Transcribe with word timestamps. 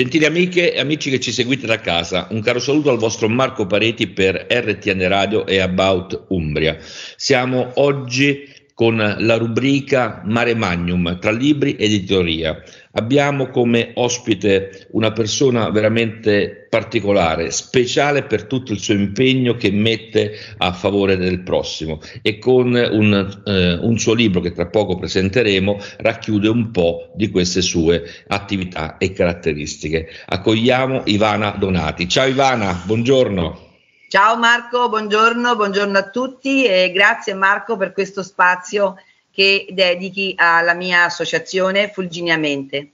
Gentili 0.00 0.24
amiche 0.24 0.72
e 0.72 0.80
amici 0.80 1.10
che 1.10 1.20
ci 1.20 1.30
seguite 1.30 1.66
da 1.66 1.78
casa, 1.78 2.26
un 2.30 2.40
caro 2.40 2.58
saluto 2.58 2.88
al 2.88 2.96
vostro 2.96 3.28
Marco 3.28 3.66
Pareti 3.66 4.06
per 4.06 4.46
RTN 4.48 5.06
Radio 5.08 5.44
e 5.44 5.58
About 5.58 6.24
Umbria. 6.28 6.78
Siamo 7.16 7.72
oggi 7.74 8.48
con 8.72 8.96
la 8.96 9.36
rubrica 9.36 10.22
Mare 10.24 10.54
Magnum 10.54 11.18
tra 11.18 11.30
libri 11.30 11.72
ed 11.72 11.92
editoria. 11.92 12.62
Abbiamo 12.92 13.50
come 13.50 13.92
ospite 13.94 14.88
una 14.92 15.12
persona 15.12 15.70
veramente 15.70 16.66
particolare, 16.68 17.52
speciale 17.52 18.24
per 18.24 18.46
tutto 18.46 18.72
il 18.72 18.80
suo 18.80 18.94
impegno 18.94 19.54
che 19.54 19.70
mette 19.70 20.36
a 20.58 20.72
favore 20.72 21.16
del 21.16 21.42
prossimo 21.42 22.00
e 22.20 22.38
con 22.38 22.72
un, 22.72 23.42
eh, 23.44 23.74
un 23.74 23.96
suo 23.96 24.14
libro 24.14 24.40
che 24.40 24.52
tra 24.52 24.66
poco 24.66 24.96
presenteremo 24.96 25.78
racchiude 25.98 26.48
un 26.48 26.72
po' 26.72 27.12
di 27.14 27.30
queste 27.30 27.62
sue 27.62 28.02
attività 28.26 28.98
e 28.98 29.12
caratteristiche. 29.12 30.08
Accogliamo 30.26 31.02
Ivana 31.04 31.50
Donati. 31.50 32.08
Ciao 32.08 32.26
Ivana, 32.26 32.82
buongiorno. 32.84 33.68
Ciao 34.08 34.36
Marco, 34.36 34.88
buongiorno, 34.88 35.54
buongiorno 35.54 35.96
a 35.96 36.10
tutti 36.10 36.64
e 36.64 36.90
grazie 36.90 37.34
Marco 37.34 37.76
per 37.76 37.92
questo 37.92 38.24
spazio 38.24 38.96
che 39.40 39.64
dedichi 39.70 40.34
alla 40.36 40.74
mia 40.74 41.04
associazione 41.04 41.88
Fulginiamente. 41.88 42.90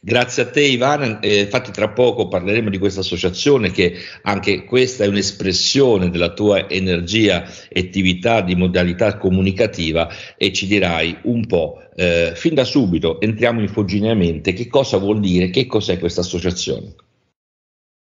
Grazie 0.00 0.42
a 0.42 0.50
te 0.50 0.62
Ivana, 0.62 1.20
eh, 1.20 1.42
infatti 1.42 1.70
tra 1.70 1.90
poco 1.90 2.26
parleremo 2.26 2.70
di 2.70 2.78
questa 2.78 3.00
associazione 3.00 3.70
che 3.70 3.96
anche 4.22 4.64
questa 4.64 5.04
è 5.04 5.06
un'espressione 5.06 6.10
della 6.10 6.32
tua 6.32 6.68
energia 6.68 7.48
e 7.68 7.80
attività 7.80 8.40
di 8.40 8.56
modalità 8.56 9.16
comunicativa 9.16 10.08
e 10.36 10.52
ci 10.52 10.66
dirai 10.66 11.18
un 11.22 11.46
po' 11.46 11.80
eh, 11.94 12.32
fin 12.34 12.54
da 12.54 12.64
subito, 12.64 13.20
entriamo 13.20 13.60
in 13.60 13.68
Fulgineamente, 13.68 14.52
che 14.54 14.66
cosa 14.66 14.98
vuol 14.98 15.20
dire, 15.20 15.50
che 15.50 15.66
cos'è 15.66 15.98
questa 15.98 16.22
associazione? 16.22 16.94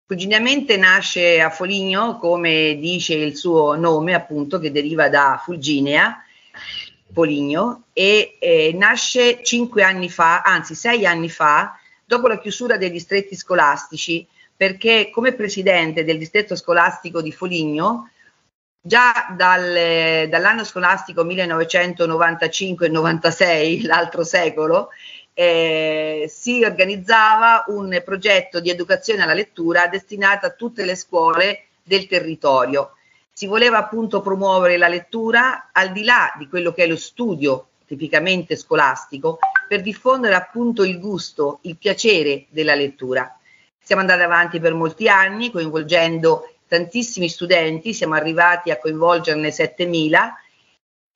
Fulgineamente 0.07 0.77
nasce 0.77 1.41
a 1.41 1.51
Foligno, 1.51 2.19
come 2.19 2.79
dice 2.81 3.15
il 3.15 3.37
suo 3.37 3.77
nome, 3.77 4.15
appunto, 4.15 4.59
che 4.59 4.73
deriva 4.73 5.09
da 5.09 5.41
Fulginea, 5.45 6.23
Foligno, 7.13 7.85
e 7.93 8.37
eh, 8.39 8.73
nasce 8.75 9.43
cinque 9.43 9.83
anni 9.83 10.09
fa, 10.11 10.43
anzi 10.43 10.75
sei 10.75 11.07
anni 11.07 11.31
fa, 11.31 11.79
dopo 12.05 12.29
la 12.29 12.39
chiusura 12.39 12.77
dei 12.77 12.91
distretti 12.91 13.37
scolastici, 13.37 14.27
perché 14.57 15.11
come 15.11 15.35
presidente 15.35 16.05
del 16.05 16.19
distretto 16.19 16.57
scolastico 16.57 17.23
di 17.23 17.33
Foligno, 17.33 18.11
già 18.81 19.35
dal, 19.37 20.29
dall'anno 20.29 20.65
scolastico 20.65 21.25
1995-96, 21.25 23.85
l'altro 23.87 24.25
secolo, 24.25 24.89
eh, 25.35 26.27
si 26.29 26.65
organizzava 26.65 27.65
un 27.69 28.03
progetto 28.05 28.59
di 28.59 28.71
educazione 28.71 29.23
alla 29.23 29.35
lettura 29.35 29.87
destinato 29.87 30.47
a 30.47 30.51
tutte 30.51 30.85
le 30.85 30.97
scuole 30.97 31.67
del 31.83 32.09
territorio. 32.09 32.95
Si 33.39 33.47
voleva 33.47 33.79
appunto 33.79 34.21
promuovere 34.21 34.77
la 34.77 34.89
lettura 34.89 35.69
al 35.71 35.93
di 35.93 36.03
là 36.03 36.35
di 36.37 36.49
quello 36.49 36.73
che 36.73 36.83
è 36.83 36.87
lo 36.89 36.97
studio 36.97 37.69
tipicamente 37.87 38.57
scolastico 38.57 39.39
per 39.69 39.81
diffondere 39.81 40.35
appunto 40.35 40.83
il 40.83 40.99
gusto, 40.99 41.61
il 41.63 41.77
piacere 41.77 42.47
della 42.49 42.75
lettura. 42.75 43.39
Siamo 43.81 44.01
andati 44.01 44.23
avanti 44.23 44.59
per 44.59 44.75
molti 44.75 45.09
anni 45.09 45.53
coinvolgendo 45.53 46.53
tantissimi 46.67 47.29
studenti, 47.29 47.95
siamo 47.95 48.15
arrivati 48.15 48.73
a 48.73 48.79
coinvolgerne 48.79 49.53
7000 49.53 50.35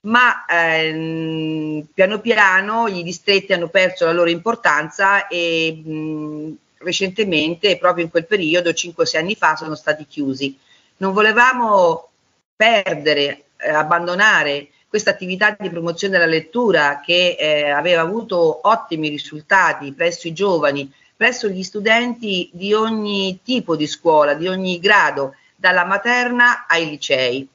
ma 0.03 0.45
ehm, 0.45 1.89
piano 1.93 2.21
piano 2.21 2.87
i 2.87 3.03
distretti 3.03 3.53
hanno 3.53 3.67
perso 3.67 4.05
la 4.05 4.13
loro 4.13 4.31
importanza 4.31 5.27
e 5.27 5.73
mh, 5.85 6.53
recentemente, 6.85 7.79
proprio 7.79 8.05
in 8.05 8.11
quel 8.13 8.27
periodo, 8.27 8.71
5-6 8.71 9.17
anni 9.17 9.35
fa, 9.35 9.57
sono 9.57 9.75
stati 9.75 10.07
chiusi. 10.07 10.57
Non 10.99 11.13
volevamo 11.13 12.11
perdere, 12.63 13.47
eh, 13.57 13.71
abbandonare 13.71 14.69
questa 14.87 15.11
attività 15.11 15.57
di 15.59 15.69
promozione 15.69 16.17
della 16.17 16.31
lettura 16.31 17.01
che 17.05 17.37
eh, 17.37 17.71
aveva 17.71 18.03
avuto 18.03 18.61
ottimi 18.69 19.09
risultati 19.09 19.93
presso 19.93 20.29
i 20.29 20.33
giovani, 20.33 20.89
presso 21.17 21.49
gli 21.49 21.65
studenti 21.65 22.49
di 22.53 22.73
ogni 22.73 23.41
tipo 23.43 23.75
di 23.75 23.89
scuola, 23.89 24.35
di 24.35 24.47
ogni 24.47 24.79
grado, 24.79 25.35
dalla 25.57 25.85
materna 25.85 26.67
ai 26.69 26.89
licei. 26.89 27.49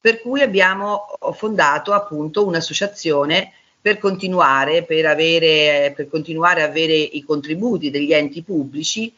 Per 0.00 0.20
cui 0.20 0.40
abbiamo 0.40 1.06
fondato 1.34 1.92
appunto 1.92 2.44
un'associazione 2.44 3.52
per 3.80 3.98
continuare, 3.98 4.82
per, 4.82 5.06
avere, 5.06 5.92
per 5.94 6.08
continuare 6.08 6.62
a 6.62 6.66
avere 6.66 6.94
i 6.94 7.22
contributi 7.22 7.90
degli 7.90 8.12
enti 8.12 8.42
pubblici 8.42 9.14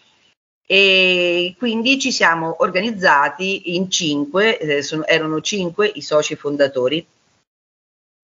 e 0.73 1.57
quindi 1.59 1.99
ci 1.99 2.13
siamo 2.13 2.55
organizzati 2.61 3.75
in 3.75 3.91
cinque, 3.91 4.57
eh, 4.57 4.83
sono, 4.83 5.05
erano 5.05 5.41
cinque 5.41 5.91
i 5.93 6.01
soci 6.01 6.37
fondatori, 6.37 7.05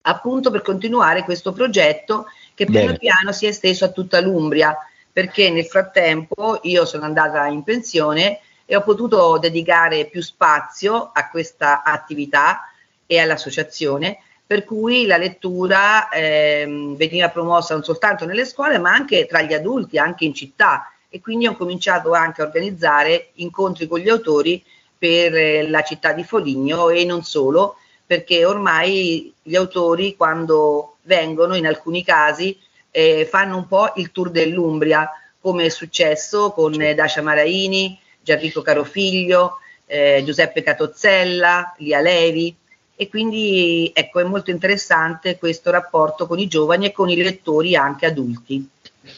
appunto 0.02 0.52
per 0.52 0.62
continuare 0.62 1.24
questo 1.24 1.50
progetto 1.50 2.26
che 2.54 2.66
piano 2.66 2.86
Bene. 2.86 2.98
piano 2.98 3.32
si 3.32 3.46
è 3.46 3.48
esteso 3.48 3.86
a 3.86 3.88
tutta 3.88 4.20
l'Umbria, 4.20 4.76
perché 5.12 5.50
nel 5.50 5.64
frattempo 5.64 6.60
io 6.62 6.84
sono 6.84 7.04
andata 7.04 7.44
in 7.48 7.64
pensione 7.64 8.38
e 8.64 8.76
ho 8.76 8.82
potuto 8.82 9.38
dedicare 9.38 10.04
più 10.06 10.22
spazio 10.22 11.10
a 11.12 11.28
questa 11.28 11.82
attività 11.82 12.70
e 13.06 13.18
all'associazione, 13.18 14.18
per 14.46 14.64
cui 14.64 15.04
la 15.06 15.16
lettura 15.16 16.08
ehm, 16.10 16.94
veniva 16.94 17.28
promossa 17.28 17.74
non 17.74 17.82
soltanto 17.82 18.24
nelle 18.24 18.44
scuole, 18.44 18.78
ma 18.78 18.92
anche 18.92 19.26
tra 19.26 19.42
gli 19.42 19.52
adulti, 19.52 19.98
anche 19.98 20.24
in 20.24 20.32
città. 20.32 20.92
E 21.16 21.20
quindi 21.22 21.46
ho 21.46 21.56
cominciato 21.56 22.12
anche 22.12 22.42
a 22.42 22.44
organizzare 22.44 23.30
incontri 23.36 23.86
con 23.86 24.00
gli 24.00 24.10
autori 24.10 24.62
per 24.98 25.34
eh, 25.34 25.66
la 25.66 25.80
città 25.82 26.12
di 26.12 26.24
Foligno 26.24 26.90
e 26.90 27.06
non 27.06 27.22
solo, 27.22 27.76
perché 28.04 28.44
ormai 28.44 29.32
gli 29.42 29.56
autori 29.56 30.14
quando 30.14 30.96
vengono, 31.04 31.56
in 31.56 31.66
alcuni 31.66 32.04
casi, 32.04 32.58
eh, 32.90 33.26
fanno 33.30 33.56
un 33.56 33.66
po' 33.66 33.94
il 33.96 34.12
tour 34.12 34.28
dell'Umbria, 34.30 35.10
come 35.40 35.64
è 35.64 35.68
successo 35.70 36.50
con 36.50 36.78
eh, 36.78 36.92
Dacia 36.92 37.22
Maraini, 37.22 37.98
Gianrico 38.20 38.60
Carofiglio, 38.60 39.60
eh, 39.86 40.22
Giuseppe 40.22 40.62
Catozzella, 40.62 41.74
Lia 41.78 42.00
Levi 42.00 42.54
e 42.94 43.08
quindi 43.08 43.90
ecco 43.94 44.20
è 44.20 44.24
molto 44.24 44.50
interessante 44.50 45.38
questo 45.38 45.70
rapporto 45.70 46.26
con 46.26 46.38
i 46.38 46.46
giovani 46.46 46.84
e 46.84 46.92
con 46.92 47.08
i 47.08 47.16
lettori 47.16 47.74
anche 47.74 48.04
adulti. 48.04 48.68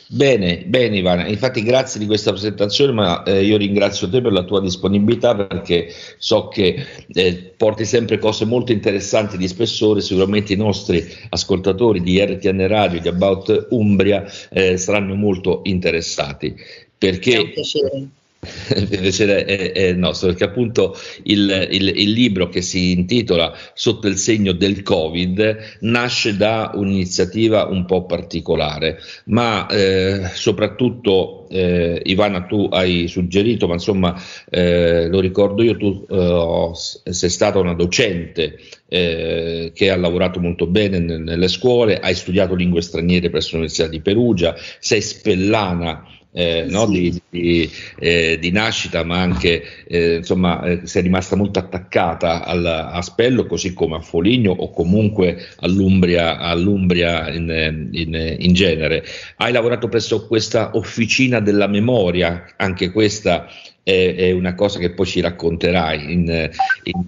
Bene, 0.08 0.64
bene 0.66 0.98
Ivana, 0.98 1.26
infatti 1.26 1.62
grazie 1.62 2.00
di 2.00 2.06
questa 2.06 2.30
presentazione, 2.30 2.92
ma 2.92 3.22
eh, 3.22 3.44
io 3.44 3.56
ringrazio 3.56 4.08
te 4.08 4.20
per 4.20 4.32
la 4.32 4.44
tua 4.44 4.60
disponibilità 4.60 5.34
perché 5.34 5.92
so 6.18 6.48
che 6.48 6.84
eh, 7.12 7.54
porti 7.56 7.84
sempre 7.84 8.18
cose 8.18 8.44
molto 8.44 8.72
interessanti 8.72 9.36
di 9.36 9.48
spessore, 9.48 10.00
sicuramente 10.00 10.52
i 10.52 10.56
nostri 10.56 11.04
ascoltatori 11.30 12.00
di 12.00 12.20
RTN 12.20 12.66
Radio, 12.66 13.00
di 13.00 13.08
About 13.08 13.68
Umbria 13.70 14.24
eh, 14.50 14.76
saranno 14.76 15.14
molto 15.14 15.60
interessati. 15.64 16.54
Perché, 16.96 17.36
è 17.36 17.38
un 17.38 17.50
piacere 17.52 18.08
il 18.76 18.88
piacere 18.88 19.44
è, 19.44 19.72
è, 19.72 19.92
nostro 19.92 20.28
perché 20.28 20.44
appunto 20.44 20.96
il, 21.24 21.68
il, 21.70 21.88
il, 21.88 22.10
libro 22.10 22.48
che 22.48 22.62
si 22.62 22.92
intitola 22.92 23.56
Sotto 23.74 24.08
il 24.08 24.16
segno 24.16 24.52
del 24.52 24.82
Covid 24.82 25.78
nasce 25.80 26.36
da 26.36 26.72
un'iniziativa 26.74 27.66
un 27.66 27.84
po' 27.84 28.04
particolare, 28.06 28.98
ma 29.26 29.66
eh, 29.66 30.30
soprattutto 30.34 31.46
eh, 31.50 32.00
Ivana 32.04 32.42
tu 32.42 32.68
hai 32.70 33.08
suggerito, 33.08 33.66
ma 33.66 33.74
insomma 33.74 34.20
eh, 34.50 35.08
lo 35.08 35.20
ricordo 35.20 35.62
io, 35.62 35.76
tu 35.76 36.06
eh, 36.08 36.70
sei 36.74 37.30
stata 37.30 37.58
una 37.58 37.74
docente 37.74 38.58
eh, 38.88 39.72
che 39.74 39.90
ha 39.90 39.96
lavorato 39.96 40.40
molto 40.40 40.66
bene 40.66 40.98
nelle 40.98 41.48
scuole, 41.48 41.98
hai 41.98 42.14
studiato 42.14 42.54
lingue 42.54 42.82
straniere 42.82 43.30
presso 43.30 43.52
l'Università 43.52 43.88
di 43.88 44.00
Perugia, 44.00 44.54
sei 44.78 45.00
spellana 45.00 46.04
eh, 46.38 46.66
no, 46.68 46.86
di, 46.86 47.20
di, 47.28 47.68
eh, 47.98 48.38
di, 48.38 48.52
nascita, 48.52 49.02
ma 49.02 49.18
anche 49.18 49.60
eh, 49.88 50.16
insomma, 50.18 50.62
eh, 50.62 50.80
sei 50.84 51.02
rimasta 51.02 51.34
molto 51.34 51.58
attaccata 51.58 52.44
al, 52.44 52.64
a 52.64 53.02
Spello, 53.02 53.44
così 53.46 53.72
come 53.74 53.96
a 53.96 54.00
Foligno 54.00 54.52
o 54.52 54.70
comunque 54.70 55.48
all'Umbria, 55.56 56.38
all'Umbria 56.38 57.28
in, 57.28 57.88
in, 57.90 58.36
in, 58.38 58.52
genere. 58.52 59.04
Hai 59.38 59.50
lavorato 59.50 59.88
presso 59.88 60.28
questa 60.28 60.76
officina 60.76 61.40
della 61.40 61.66
memoria, 61.66 62.54
anche 62.56 62.92
questa 62.92 63.48
è, 63.82 64.14
è 64.14 64.30
una 64.30 64.54
cosa 64.54 64.78
che 64.78 64.92
poi 64.92 65.06
ci 65.06 65.20
racconterai 65.20 66.12
in, 66.12 66.50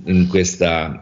in 0.07 0.27
questa, 0.27 1.01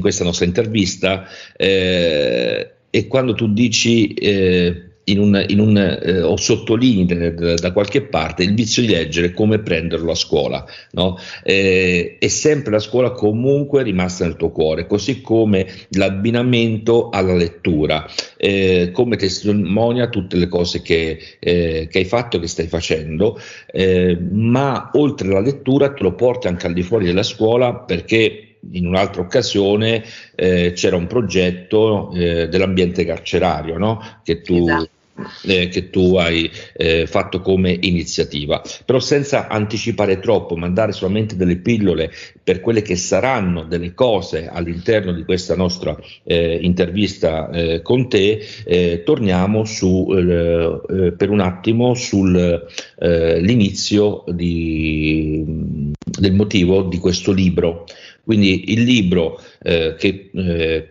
questa, 0.00 0.24
nostra 0.24 0.46
intervista. 0.46 1.26
Eh, 1.54 2.70
e 2.92 3.06
quando 3.06 3.34
tu 3.34 3.52
dici 3.52 4.14
eh, 4.14 4.89
in 5.04 5.18
un, 5.18 5.44
in 5.48 5.58
un, 5.60 5.76
eh, 5.76 6.22
o 6.22 6.36
sottolinei 6.36 7.34
da, 7.34 7.54
da, 7.54 7.72
qualche 7.72 8.02
parte 8.02 8.42
il 8.42 8.54
vizio 8.54 8.82
di 8.82 8.88
leggere 8.88 9.32
come 9.32 9.60
prenderlo 9.60 10.12
a 10.12 10.14
scuola. 10.14 10.64
No? 10.92 11.18
Eh, 11.42 12.16
è 12.18 12.28
sempre 12.28 12.72
la 12.72 12.78
scuola 12.78 13.10
comunque 13.12 13.82
rimasta 13.82 14.24
nel 14.24 14.36
tuo 14.36 14.50
cuore, 14.50 14.86
così 14.86 15.20
come 15.20 15.66
l'abbinamento 15.90 17.08
alla 17.10 17.34
lettura, 17.34 18.06
eh, 18.36 18.90
come 18.92 19.16
testimonia 19.16 20.08
tutte 20.08 20.36
le 20.36 20.48
cose 20.48 20.82
che, 20.82 21.18
eh, 21.38 21.88
che 21.90 21.98
hai 21.98 22.04
fatto 22.04 22.36
e 22.36 22.40
che 22.40 22.46
stai 22.46 22.66
facendo, 22.66 23.40
eh, 23.72 24.16
ma 24.30 24.90
oltre 24.94 25.28
alla 25.28 25.40
lettura 25.40 25.92
te 25.92 26.02
lo 26.02 26.14
porti 26.14 26.46
anche 26.46 26.66
al 26.66 26.72
di 26.72 26.82
fuori 26.82 27.06
della 27.06 27.22
scuola 27.22 27.74
perché 27.74 28.49
in 28.72 28.86
un'altra 28.86 29.22
occasione 29.22 30.04
eh, 30.34 30.72
c'era 30.72 30.96
un 30.96 31.06
progetto 31.06 32.12
eh, 32.12 32.48
dell'ambiente 32.48 33.04
carcerario 33.04 33.78
no? 33.78 34.00
che 34.22 34.42
tu 34.42 34.68
esatto 34.68 34.98
eh, 35.42 35.68
che 35.68 35.90
tu 35.90 36.16
hai 36.16 36.50
eh, 36.74 37.06
fatto 37.06 37.40
come 37.40 37.76
iniziativa. 37.80 38.62
Però 38.84 39.00
senza 39.00 39.48
anticipare 39.48 40.18
troppo, 40.18 40.56
mandare 40.56 40.92
solamente 40.92 41.36
delle 41.36 41.56
pillole 41.56 42.10
per 42.42 42.60
quelle 42.60 42.82
che 42.82 42.96
saranno 42.96 43.62
delle 43.64 43.94
cose 43.94 44.48
all'interno 44.48 45.12
di 45.12 45.24
questa 45.24 45.54
nostra 45.54 45.96
eh, 46.24 46.58
intervista 46.62 47.50
eh, 47.50 47.82
con 47.82 48.08
te, 48.08 48.44
eh, 48.64 49.02
torniamo 49.04 49.64
su, 49.64 50.08
eh, 50.10 51.12
per 51.16 51.30
un 51.30 51.38
attimo 51.40 51.94
sull'inizio 51.94 54.24
del 54.26 56.32
motivo 56.32 56.82
di 56.82 56.98
questo 56.98 57.32
libro. 57.32 57.86
Quindi 58.30 58.70
il 58.70 58.84
libro 58.84 59.42
che 59.60 60.30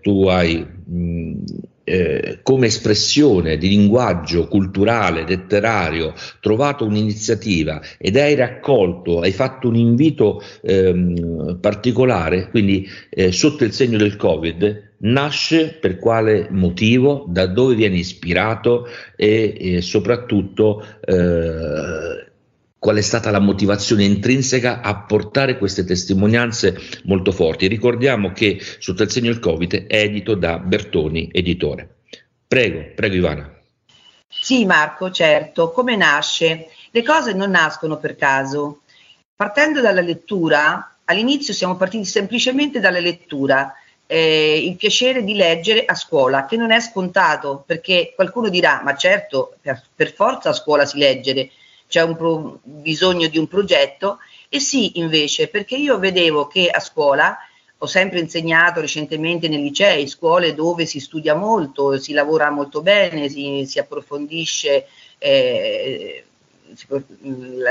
tu 0.01 0.27
hai 0.27 0.57
mh, 0.57 1.43
eh, 1.89 2.39
come 2.43 2.67
espressione 2.67 3.57
di 3.57 3.67
linguaggio 3.67 4.47
culturale, 4.47 5.25
letterario, 5.25 6.13
trovato 6.39 6.85
un'iniziativa 6.85 7.81
ed 7.97 8.15
hai 8.17 8.35
raccolto, 8.35 9.21
hai 9.21 9.31
fatto 9.31 9.69
un 9.69 9.75
invito 9.75 10.43
ehm, 10.61 11.57
particolare, 11.59 12.49
quindi 12.49 12.87
eh, 13.09 13.31
sotto 13.31 13.63
il 13.63 13.71
segno 13.71 13.97
del 13.97 14.17
Covid, 14.17 14.89
nasce 14.97 15.77
per 15.79 15.97
quale 15.97 16.49
motivo, 16.51 17.25
da 17.27 17.47
dove 17.47 17.73
viene 17.73 17.97
ispirato 17.97 18.85
e, 19.15 19.55
e 19.57 19.81
soprattutto 19.81 20.85
eh, 21.05 22.28
qual 22.79 22.95
è 22.95 23.01
stata 23.01 23.29
la 23.29 23.39
motivazione 23.39 24.05
intrinseca 24.05 24.79
a 24.81 24.95
portare 24.95 25.57
queste 25.57 25.83
testimonianze 25.83 26.79
molto 27.03 27.33
forti. 27.33 27.67
Ricordiamo 27.67 28.31
che 28.31 28.59
sotto 28.79 29.03
il 29.03 29.11
segno 29.11 29.31
del 29.31 29.39
Covid 29.39 29.87
è 29.87 30.01
edito 30.01 30.33
da 30.33 30.57
Bertoni 30.57 31.29
Editore. 31.31 31.97
Prego, 32.47 32.93
prego 32.95 33.15
Ivana. 33.15 33.53
Sì 34.27 34.65
Marco, 34.65 35.11
certo. 35.11 35.71
Come 35.71 35.97
nasce? 35.97 36.67
Le 36.91 37.03
cose 37.03 37.33
non 37.33 37.51
nascono 37.51 37.97
per 37.97 38.15
caso. 38.15 38.81
Partendo 39.35 39.81
dalla 39.81 40.01
lettura, 40.01 40.95
all'inizio 41.05 41.53
siamo 41.53 41.75
partiti 41.75 42.05
semplicemente 42.05 42.79
dalla 42.79 42.99
lettura, 42.99 43.73
eh, 44.05 44.57
il 44.65 44.75
piacere 44.75 45.23
di 45.23 45.33
leggere 45.33 45.85
a 45.85 45.95
scuola, 45.95 46.45
che 46.45 46.57
non 46.57 46.71
è 46.71 46.79
scontato, 46.79 47.63
perché 47.65 48.13
qualcuno 48.15 48.49
dirà, 48.49 48.81
ma 48.83 48.95
certo, 48.95 49.55
per, 49.61 49.81
per 49.95 50.13
forza 50.13 50.49
a 50.49 50.53
scuola 50.53 50.85
si 50.85 50.97
leggere, 50.97 51.51
c'è 51.89 52.03
un 52.03 52.15
pro- 52.15 52.59
bisogno 52.61 53.27
di 53.27 53.39
un 53.39 53.47
progetto 53.47 54.19
e 54.47 54.59
sì 54.59 54.99
invece 54.99 55.47
perché 55.47 55.75
io 55.75 55.97
vedevo 55.97 56.47
che 56.47 56.69
a 56.69 56.79
scuola 56.79 57.35
ho 57.81 57.85
sempre 57.87 58.19
insegnato 58.19 58.81
recentemente 58.81 59.47
nei 59.47 59.61
licei, 59.61 60.07
scuole 60.07 60.53
dove 60.53 60.85
si 60.85 60.99
studia 60.99 61.33
molto, 61.33 61.97
si 61.97 62.13
lavora 62.13 62.51
molto 62.51 62.81
bene, 62.81 63.29
si, 63.29 63.65
si 63.65 63.79
approfondisce 63.79 64.85
eh, 65.17 66.25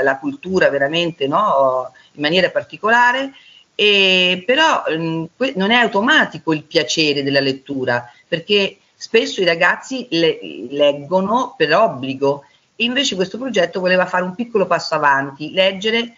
la 0.01 0.17
cultura 0.17 0.69
veramente 0.69 1.27
no? 1.27 1.91
in 2.13 2.21
maniera 2.21 2.49
particolare, 2.49 3.31
e, 3.75 4.43
però 4.45 4.83
mh, 4.87 5.25
non 5.55 5.71
è 5.71 5.75
automatico 5.75 6.53
il 6.53 6.63
piacere 6.63 7.23
della 7.23 7.39
lettura, 7.39 8.11
perché 8.27 8.79
spesso 8.95 9.41
i 9.41 9.45
ragazzi 9.45 10.07
le, 10.09 10.39
leggono 10.71 11.53
per 11.55 11.73
obbligo 11.73 12.45
invece 12.83 13.15
questo 13.15 13.37
progetto 13.37 13.79
voleva 13.79 14.05
fare 14.05 14.23
un 14.23 14.35
piccolo 14.35 14.65
passo 14.65 14.95
avanti, 14.95 15.51
leggere 15.51 16.17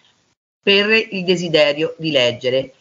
per 0.62 0.90
il 0.90 1.24
desiderio 1.24 1.94
di 1.98 2.10
leggere. 2.10 2.74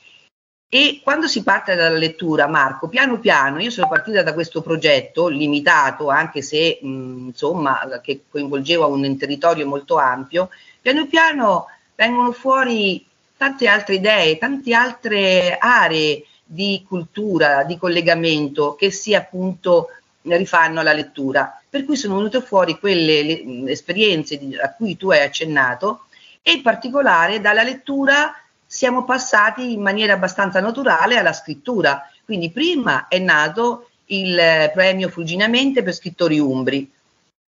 E 0.74 1.02
quando 1.04 1.28
si 1.28 1.44
parte 1.44 1.76
dalla 1.76 1.98
lettura, 1.98 2.48
Marco, 2.48 2.88
piano 2.88 3.20
piano, 3.20 3.60
io 3.60 3.70
sono 3.70 3.90
partita 3.90 4.24
da 4.24 4.34
questo 4.34 4.62
progetto 4.62 5.28
limitato, 5.28 6.10
anche 6.10 6.42
se 6.42 6.80
mh, 6.82 7.26
insomma, 7.28 8.00
che 8.02 8.22
coinvolgeva 8.30 8.86
un 8.86 9.18
territorio 9.18 9.68
molto 9.68 9.98
ampio, 9.98 10.50
piano 10.82 11.08
piano 11.08 11.66
vengono 11.96 12.32
fuori 12.32 13.06
tante 13.36 13.68
altre 13.68 13.96
idee, 13.96 14.38
tante 14.38 14.74
altre 14.74 15.58
aree 15.58 16.24
di 16.46 16.86
cultura, 16.88 17.64
di 17.64 17.78
collegamento 17.78 18.76
che 18.76 18.92
si 18.92 19.14
appunto 19.14 19.88
rifanno 20.24 20.80
alla 20.80 20.94
lettura 20.94 21.62
per 21.72 21.86
cui 21.86 21.96
sono 21.96 22.18
venute 22.18 22.42
fuori 22.42 22.78
quelle 22.78 23.24
le, 23.24 23.72
esperienze 23.72 24.38
di, 24.38 24.58
a 24.58 24.74
cui 24.74 24.98
tu 24.98 25.10
hai 25.10 25.22
accennato 25.22 26.08
e 26.42 26.52
in 26.52 26.62
particolare 26.62 27.40
dalla 27.40 27.64
lettura 27.64 28.36
siamo 28.66 29.06
passati 29.06 29.72
in 29.72 29.82
maniera 29.82 30.12
abbastanza 30.12 30.60
naturale 30.60 31.18
alla 31.18 31.32
scrittura. 31.32 32.10
Quindi 32.26 32.52
prima 32.52 33.08
è 33.08 33.20
nato 33.20 33.90
il 34.08 34.36
premio 34.74 35.08
Fulginamente 35.08 35.82
per 35.82 35.94
scrittori 35.94 36.40
umbri 36.40 36.92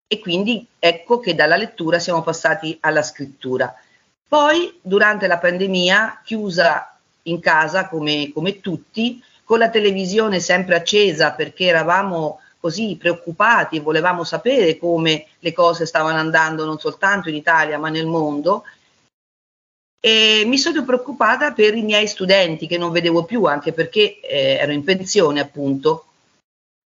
e 0.08 0.20
quindi 0.20 0.66
ecco 0.80 1.20
che 1.20 1.36
dalla 1.36 1.58
lettura 1.58 2.00
siamo 2.00 2.22
passati 2.22 2.78
alla 2.80 3.04
scrittura. 3.04 3.76
Poi 4.26 4.80
durante 4.82 5.28
la 5.28 5.38
pandemia, 5.38 6.22
chiusa 6.24 6.98
in 7.24 7.42
casa 7.42 7.90
come, 7.90 8.32
come 8.34 8.62
tutti, 8.62 9.22
con 9.44 9.60
la 9.60 9.70
televisione 9.70 10.40
sempre 10.40 10.76
accesa 10.76 11.34
perché 11.34 11.66
eravamo 11.66 12.40
così 12.64 12.96
preoccupati 12.98 13.76
e 13.76 13.82
volevamo 13.82 14.24
sapere 14.24 14.78
come 14.78 15.26
le 15.40 15.52
cose 15.52 15.86
stavano 15.86 16.18
andando 16.18 16.64
non 16.64 16.80
soltanto 16.80 17.28
in 17.28 17.36
Italia 17.36 17.78
ma 17.78 17.90
nel 17.90 18.06
mondo. 18.06 18.64
E 20.00 20.44
mi 20.46 20.58
sono 20.58 20.86
preoccupata 20.86 21.52
per 21.52 21.76
i 21.76 21.82
miei 21.82 22.08
studenti 22.08 22.66
che 22.66 22.78
non 22.78 22.94
vedevo 22.94 23.26
più, 23.26 23.44
anche 23.44 23.74
perché 23.74 24.22
eh, 24.22 24.58
ero 24.62 24.72
in 24.72 24.86
pensione 24.86 25.42
appunto. 25.42 26.06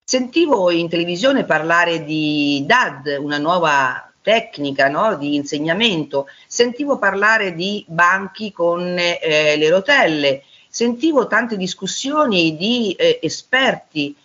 Sentivo 0.04 0.72
in 0.72 0.90
televisione 0.90 1.44
parlare 1.44 2.04
di 2.04 2.64
DAD, 2.66 3.18
una 3.20 3.38
nuova 3.38 4.12
tecnica 4.24 4.88
no, 4.90 5.16
di 5.16 5.36
insegnamento, 5.36 6.28
sentivo 6.48 6.98
parlare 6.98 7.54
di 7.54 7.86
banchi 7.88 8.52
con 8.52 8.98
eh, 8.98 9.56
le 9.56 9.70
rotelle, 9.70 10.44
sentivo 10.70 11.28
tante 11.28 11.56
discussioni 11.56 12.58
di 12.58 12.94
eh, 12.94 13.20
esperti, 13.22 14.16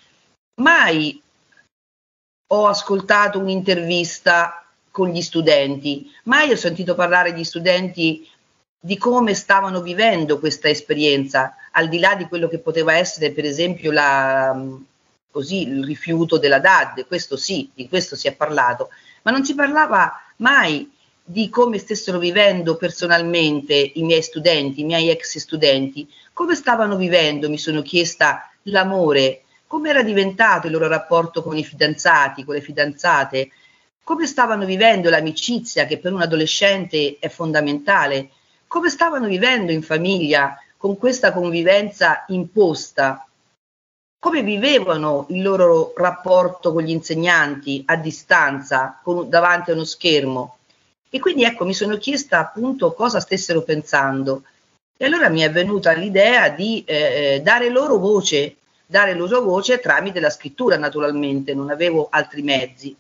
mai 0.60 1.21
ho 2.54 2.66
ascoltato 2.66 3.38
un'intervista 3.38 4.64
con 4.90 5.08
gli 5.08 5.22
studenti, 5.22 6.10
mai 6.24 6.50
ho 6.50 6.56
sentito 6.56 6.94
parlare 6.94 7.32
di 7.32 7.44
studenti 7.44 8.28
di 8.78 8.98
come 8.98 9.32
stavano 9.32 9.80
vivendo 9.80 10.38
questa 10.38 10.68
esperienza, 10.68 11.54
al 11.72 11.88
di 11.88 11.98
là 11.98 12.14
di 12.14 12.26
quello 12.26 12.48
che 12.48 12.58
poteva 12.58 12.94
essere 12.94 13.30
per 13.32 13.46
esempio 13.46 13.90
la, 13.90 14.54
così, 15.30 15.62
il 15.66 15.84
rifiuto 15.84 16.36
della 16.36 16.58
DAD, 16.58 17.06
questo 17.06 17.38
sì, 17.38 17.70
di 17.74 17.88
questo 17.88 18.16
si 18.16 18.28
è 18.28 18.34
parlato, 18.34 18.90
ma 19.22 19.30
non 19.30 19.44
si 19.44 19.54
parlava 19.54 20.12
mai 20.36 20.90
di 21.24 21.48
come 21.48 21.78
stessero 21.78 22.18
vivendo 22.18 22.76
personalmente 22.76 23.92
i 23.94 24.02
miei 24.02 24.22
studenti, 24.22 24.80
i 24.80 24.84
miei 24.84 25.08
ex 25.08 25.38
studenti, 25.38 26.06
come 26.34 26.54
stavano 26.54 26.96
vivendo, 26.96 27.48
mi 27.48 27.58
sono 27.58 27.80
chiesta, 27.80 28.50
l'amore, 28.64 29.44
come 29.72 29.88
era 29.88 30.02
diventato 30.02 30.66
il 30.66 30.74
loro 30.74 30.86
rapporto 30.86 31.42
con 31.42 31.56
i 31.56 31.64
fidanzati, 31.64 32.44
con 32.44 32.56
le 32.56 32.60
fidanzate, 32.60 33.52
come 34.04 34.26
stavano 34.26 34.66
vivendo 34.66 35.08
l'amicizia 35.08 35.86
che 35.86 35.96
per 35.96 36.12
un 36.12 36.20
adolescente 36.20 37.16
è 37.18 37.30
fondamentale, 37.30 38.32
come 38.66 38.90
stavano 38.90 39.28
vivendo 39.28 39.72
in 39.72 39.82
famiglia 39.82 40.58
con 40.76 40.98
questa 40.98 41.32
convivenza 41.32 42.26
imposta, 42.28 43.26
come 44.18 44.42
vivevano 44.42 45.24
il 45.30 45.40
loro 45.40 45.94
rapporto 45.96 46.74
con 46.74 46.82
gli 46.82 46.90
insegnanti 46.90 47.82
a 47.86 47.96
distanza, 47.96 49.00
con, 49.02 49.30
davanti 49.30 49.70
a 49.70 49.74
uno 49.74 49.84
schermo. 49.84 50.58
E 51.08 51.18
quindi 51.18 51.44
ecco, 51.44 51.64
mi 51.64 51.72
sono 51.72 51.96
chiesta 51.96 52.40
appunto 52.40 52.92
cosa 52.92 53.20
stessero 53.20 53.62
pensando. 53.62 54.42
E 54.98 55.06
allora 55.06 55.30
mi 55.30 55.40
è 55.40 55.50
venuta 55.50 55.92
l'idea 55.92 56.50
di 56.50 56.84
eh, 56.84 57.40
dare 57.42 57.70
loro 57.70 57.96
voce, 57.96 58.56
dare 58.92 59.14
l'uso 59.14 59.42
voce 59.42 59.80
tramite 59.80 60.20
la 60.20 60.28
scrittura 60.28 60.76
naturalmente, 60.76 61.54
non 61.54 61.70
avevo 61.70 62.08
altri 62.10 62.42
mezzi. 62.42 62.94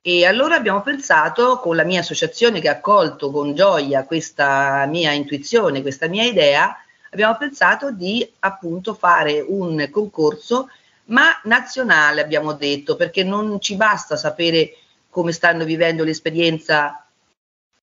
E 0.00 0.24
allora 0.24 0.54
abbiamo 0.54 0.80
pensato 0.80 1.58
con 1.58 1.74
la 1.74 1.82
mia 1.82 1.98
associazione 1.98 2.60
che 2.60 2.68
ha 2.68 2.74
accolto 2.74 3.32
con 3.32 3.52
gioia 3.52 4.04
questa 4.04 4.86
mia 4.86 5.10
intuizione, 5.10 5.82
questa 5.82 6.06
mia 6.06 6.22
idea, 6.22 6.72
abbiamo 7.10 7.36
pensato 7.36 7.90
di 7.90 8.26
appunto 8.38 8.94
fare 8.94 9.44
un 9.44 9.88
concorso 9.90 10.68
ma 11.06 11.26
nazionale 11.42 12.20
abbiamo 12.20 12.52
detto, 12.52 12.94
perché 12.94 13.24
non 13.24 13.60
ci 13.60 13.74
basta 13.74 14.16
sapere 14.16 14.76
come 15.08 15.32
stanno 15.32 15.64
vivendo 15.64 16.04
l'esperienza 16.04 17.04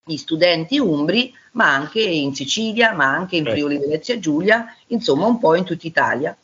gli 0.02 0.16
studenti 0.16 0.78
umbri, 0.78 1.34
ma 1.52 1.74
anche 1.74 2.00
in 2.00 2.34
Sicilia, 2.34 2.94
ma 2.94 3.04
anche 3.04 3.36
in 3.36 3.44
Friuli 3.44 3.76
Venezia 3.76 4.18
Giulia, 4.18 4.74
insomma 4.86 5.26
un 5.26 5.38
po' 5.38 5.54
in 5.54 5.64
tutta 5.64 5.86
Italia. 5.86 6.34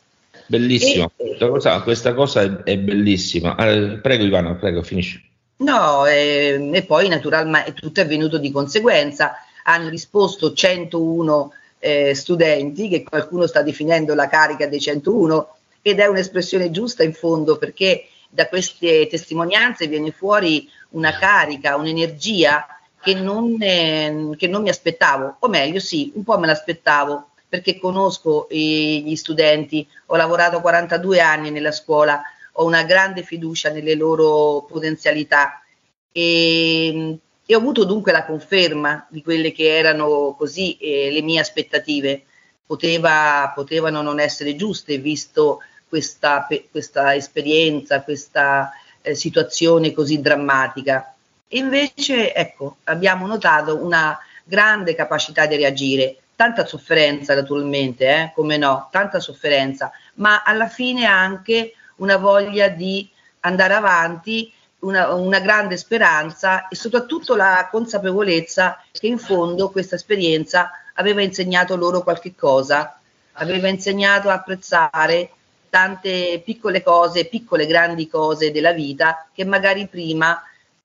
Bellissimo, 0.47 1.11
e, 1.15 1.25
questa 1.25 1.47
cosa, 1.47 1.81
questa 1.81 2.13
cosa 2.13 2.41
è, 2.41 2.55
è, 2.63 2.77
bellissima. 2.77 3.55
Eh, 3.57 3.99
prego 4.01 4.23
Ivana, 4.23 4.53
prego, 4.55 4.83
finisci. 4.83 5.23
No, 5.57 6.05
eh, 6.05 6.69
e 6.71 6.83
poi 6.83 7.07
naturalmente 7.07 7.73
tutto 7.73 8.01
è 8.01 8.05
venuto 8.05 8.37
di 8.37 8.51
conseguenza. 8.51 9.35
Hanno 9.63 9.89
risposto 9.89 10.53
101 10.53 11.53
eh, 11.79 12.13
studenti, 12.13 12.87
che 12.87 13.03
qualcuno 13.03 13.47
sta 13.47 13.61
definendo 13.61 14.13
la 14.13 14.27
carica 14.27 14.67
dei 14.67 14.79
101, 14.79 15.55
ed 15.81 15.99
è 15.99 16.07
un'espressione 16.07 16.71
giusta 16.71 17.03
in 17.03 17.13
fondo 17.13 17.57
perché 17.57 18.07
da 18.29 18.47
queste 18.47 19.07
testimonianze 19.07 19.87
viene 19.87 20.11
fuori 20.11 20.67
una 20.89 21.17
carica, 21.17 21.75
un'energia 21.75 22.65
che 23.01 23.13
non, 23.13 23.55
eh, 23.61 24.31
che 24.35 24.47
non 24.47 24.63
mi 24.63 24.69
aspettavo, 24.69 25.37
o 25.39 25.47
meglio 25.47 25.79
sì, 25.79 26.11
un 26.15 26.23
po' 26.23 26.39
me 26.39 26.47
l'aspettavo 26.47 27.29
perché 27.55 27.79
conosco 27.79 28.47
i, 28.51 29.01
gli 29.03 29.15
studenti, 29.15 29.87
ho 30.07 30.17
lavorato 30.17 30.59
42 30.59 31.21
anni 31.21 31.51
nella 31.51 31.71
scuola, 31.71 32.21
ho 32.53 32.65
una 32.65 32.83
grande 32.83 33.23
fiducia 33.23 33.69
nelle 33.69 33.95
loro 33.95 34.65
potenzialità 34.67 35.63
e, 36.11 37.17
e 37.45 37.55
ho 37.55 37.57
avuto 37.57 37.85
dunque 37.85 38.11
la 38.11 38.25
conferma 38.25 39.07
di 39.09 39.23
quelle 39.23 39.53
che 39.53 39.77
erano 39.77 40.35
così 40.37 40.75
eh, 40.77 41.09
le 41.11 41.21
mie 41.21 41.39
aspettative. 41.39 42.23
Poteva, 42.65 43.53
potevano 43.55 44.01
non 44.01 44.19
essere 44.19 44.55
giuste 44.57 44.97
visto 44.97 45.61
questa, 45.87 46.47
questa 46.69 47.15
esperienza, 47.15 48.01
questa 48.01 48.71
eh, 49.01 49.15
situazione 49.15 49.93
così 49.93 50.19
drammatica. 50.19 51.15
Invece, 51.49 52.33
ecco, 52.33 52.77
abbiamo 52.85 53.27
notato 53.27 53.81
una 53.81 54.17
grande 54.43 54.93
capacità 54.93 55.45
di 55.45 55.55
reagire, 55.55 56.17
tanta 56.35 56.65
sofferenza 56.65 57.33
naturalmente, 57.33 58.07
eh, 58.07 58.31
come 58.35 58.57
no, 58.57 58.89
tanta 58.91 59.19
sofferenza, 59.19 59.91
ma 60.15 60.43
alla 60.43 60.67
fine 60.67 61.05
anche 61.05 61.73
una 61.97 62.17
voglia 62.17 62.67
di 62.67 63.09
andare 63.41 63.73
avanti, 63.73 64.51
una, 64.79 65.13
una, 65.13 65.39
grande 65.39 65.77
speranza 65.77 66.67
e 66.67 66.75
soprattutto 66.75 67.35
la 67.35 67.67
consapevolezza 67.71 68.83
che 68.91 69.07
in 69.07 69.17
fondo 69.17 69.69
questa 69.69 69.95
esperienza 69.95 70.71
aveva 70.95 71.21
insegnato 71.21 71.75
loro 71.75 72.03
qualche 72.03 72.35
cosa, 72.35 72.99
aveva 73.33 73.67
insegnato 73.67 74.29
a 74.29 74.33
apprezzare 74.33 75.31
tante 75.69 76.41
piccole 76.43 76.83
cose, 76.83 77.25
piccole 77.25 77.65
grandi 77.65 78.07
cose 78.07 78.51
della 78.51 78.73
vita 78.73 79.27
che 79.33 79.43
magari 79.43 79.87
prima 79.87 80.41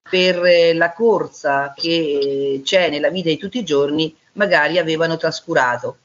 per 0.08 0.74
la 0.74 0.92
corsa 0.92 1.72
che 1.76 2.60
c'è 2.64 2.90
nella 2.90 3.10
vita 3.10 3.28
di 3.28 3.36
tutti 3.36 3.58
i 3.58 3.64
giorni 3.64 4.16
magari 4.32 4.78
avevano 4.78 5.16
trascurato. 5.16 5.96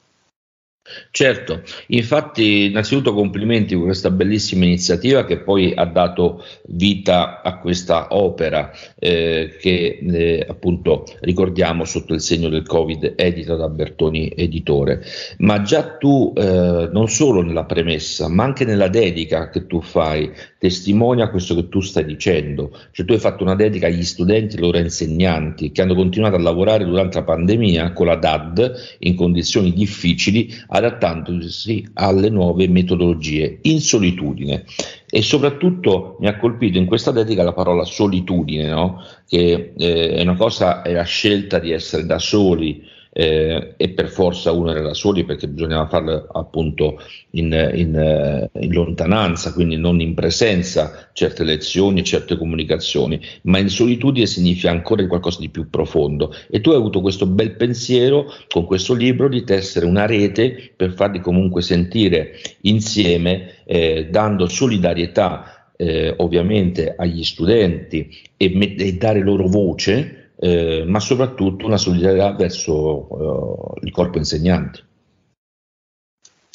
Certo, 1.10 1.62
infatti 1.88 2.66
innanzitutto 2.66 3.12
complimenti 3.12 3.74
per 3.74 3.86
questa 3.86 4.10
bellissima 4.10 4.64
iniziativa 4.64 5.24
che 5.24 5.38
poi 5.38 5.72
ha 5.74 5.84
dato 5.84 6.44
vita 6.66 7.42
a 7.42 7.58
questa 7.58 8.08
opera 8.10 8.70
eh, 8.98 9.56
che 9.60 9.98
eh, 10.00 10.46
appunto 10.48 11.04
ricordiamo 11.20 11.84
sotto 11.84 12.14
il 12.14 12.20
segno 12.20 12.48
del 12.48 12.66
Covid 12.66 13.14
edita 13.16 13.56
da 13.56 13.68
Bertoni 13.68 14.32
Editore, 14.34 15.02
ma 15.38 15.62
già 15.62 15.96
tu 15.96 16.32
eh, 16.36 16.88
non 16.92 17.08
solo 17.08 17.42
nella 17.42 17.64
premessa 17.64 18.28
ma 18.28 18.44
anche 18.44 18.64
nella 18.64 18.88
dedica 18.88 19.50
che 19.50 19.66
tu 19.66 19.80
fai 19.80 20.30
testimonia 20.58 21.30
questo 21.30 21.54
che 21.54 21.68
tu 21.68 21.80
stai 21.80 22.04
dicendo, 22.04 22.76
cioè 22.92 23.06
tu 23.06 23.12
hai 23.12 23.18
fatto 23.18 23.42
una 23.42 23.54
dedica 23.54 23.86
agli 23.86 24.04
studenti 24.04 24.56
e 24.56 24.60
loro 24.60 24.78
insegnanti 24.78 25.72
che 25.72 25.82
hanno 25.82 25.94
continuato 25.94 26.36
a 26.36 26.40
lavorare 26.40 26.84
durante 26.84 27.18
la 27.18 27.24
pandemia 27.24 27.92
con 27.92 28.06
la 28.06 28.16
DAD 28.16 28.96
in 29.00 29.14
condizioni 29.14 29.72
difficili 29.72 30.52
adattandosi 30.76 31.88
alle 31.94 32.28
nuove 32.28 32.68
metodologie 32.68 33.58
in 33.62 33.80
solitudine. 33.80 34.64
E 35.08 35.22
soprattutto 35.22 36.16
mi 36.20 36.28
ha 36.28 36.36
colpito 36.36 36.78
in 36.78 36.86
questa 36.86 37.10
dedica 37.10 37.42
la 37.42 37.52
parola 37.52 37.84
solitudine, 37.84 38.68
no? 38.68 39.02
che 39.26 39.72
eh, 39.76 40.10
è 40.10 40.22
una 40.22 40.36
cosa, 40.36 40.82
è 40.82 40.92
la 40.92 41.04
scelta 41.04 41.58
di 41.58 41.70
essere 41.70 42.04
da 42.06 42.18
soli, 42.18 42.82
eh, 43.18 43.72
e 43.78 43.88
per 43.88 44.10
forza 44.10 44.52
uno 44.52 44.70
era 44.70 44.82
da 44.82 44.92
soli 44.92 45.24
perché 45.24 45.48
bisognava 45.48 45.88
farlo 45.88 46.28
appunto 46.32 47.00
in, 47.30 47.46
in, 47.74 47.96
eh, 47.96 48.50
in, 48.60 48.72
lontananza, 48.74 49.54
quindi 49.54 49.78
non 49.78 50.02
in 50.02 50.12
presenza 50.12 51.08
certe 51.14 51.42
lezioni, 51.42 52.04
certe 52.04 52.36
comunicazioni, 52.36 53.18
ma 53.44 53.56
in 53.56 53.70
solitudine 53.70 54.26
significa 54.26 54.70
ancora 54.70 55.06
qualcosa 55.06 55.40
di 55.40 55.48
più 55.48 55.70
profondo. 55.70 56.34
E 56.50 56.60
tu 56.60 56.70
hai 56.70 56.76
avuto 56.76 57.00
questo 57.00 57.24
bel 57.24 57.56
pensiero 57.56 58.30
con 58.48 58.66
questo 58.66 58.92
libro 58.92 59.30
di 59.30 59.44
tessere 59.44 59.86
una 59.86 60.04
rete 60.04 60.72
per 60.76 60.92
farli 60.92 61.20
comunque 61.20 61.62
sentire 61.62 62.32
insieme, 62.62 63.62
eh, 63.64 64.08
dando 64.10 64.46
solidarietà 64.46 65.70
eh, 65.74 66.12
ovviamente 66.18 66.94
agli 66.94 67.24
studenti 67.24 68.10
e, 68.36 68.76
e 68.78 68.92
dare 68.92 69.20
loro 69.20 69.46
voce 69.46 70.25
eh, 70.38 70.84
ma 70.86 71.00
soprattutto 71.00 71.66
una 71.66 71.78
solidarietà 71.78 72.32
verso 72.32 73.76
eh, 73.78 73.86
il 73.86 73.92
corpo 73.92 74.18
insegnante. 74.18 74.84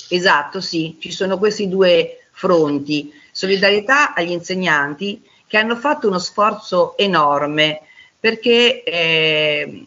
Esatto, 0.09 0.59
sì, 0.61 0.97
ci 0.99 1.11
sono 1.11 1.37
questi 1.37 1.69
due 1.69 2.27
fronti, 2.31 3.11
solidarietà 3.31 4.13
agli 4.13 4.31
insegnanti 4.31 5.21
che 5.47 5.57
hanno 5.57 5.75
fatto 5.75 6.07
uno 6.07 6.19
sforzo 6.19 6.97
enorme 6.97 7.81
perché 8.19 8.83
eh, 8.83 9.85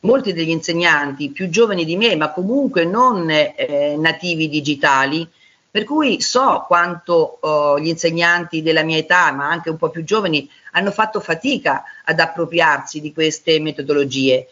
molti 0.00 0.32
degli 0.32 0.50
insegnanti 0.50 1.30
più 1.30 1.48
giovani 1.48 1.84
di 1.84 1.96
me, 1.96 2.14
ma 2.16 2.32
comunque 2.32 2.84
non 2.84 3.28
eh, 3.30 3.96
nativi 3.98 4.48
digitali, 4.48 5.28
per 5.78 5.86
cui 5.86 6.20
so 6.20 6.64
quanto 6.66 7.38
oh, 7.40 7.78
gli 7.78 7.86
insegnanti 7.86 8.62
della 8.62 8.82
mia 8.82 8.96
età, 8.96 9.30
ma 9.30 9.48
anche 9.48 9.70
un 9.70 9.76
po' 9.76 9.90
più 9.90 10.02
giovani, 10.02 10.50
hanno 10.72 10.90
fatto 10.90 11.20
fatica 11.20 11.84
ad 12.04 12.18
appropriarsi 12.18 13.00
di 13.00 13.12
queste 13.12 13.60
metodologie. 13.60 14.48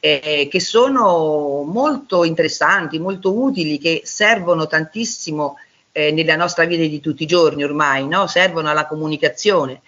Eh, 0.00 0.48
che 0.50 0.58
sono 0.58 1.64
molto 1.64 2.24
interessanti, 2.24 2.98
molto 2.98 3.38
utili, 3.38 3.76
che 3.76 4.00
servono 4.04 4.66
tantissimo 4.66 5.58
eh, 5.92 6.12
nella 6.12 6.36
nostra 6.36 6.64
vita 6.64 6.80
di 6.80 7.00
tutti 7.00 7.24
i 7.24 7.26
giorni 7.26 7.62
ormai, 7.62 8.08
no? 8.08 8.26
servono 8.26 8.70
alla 8.70 8.86
comunicazione. 8.86 9.82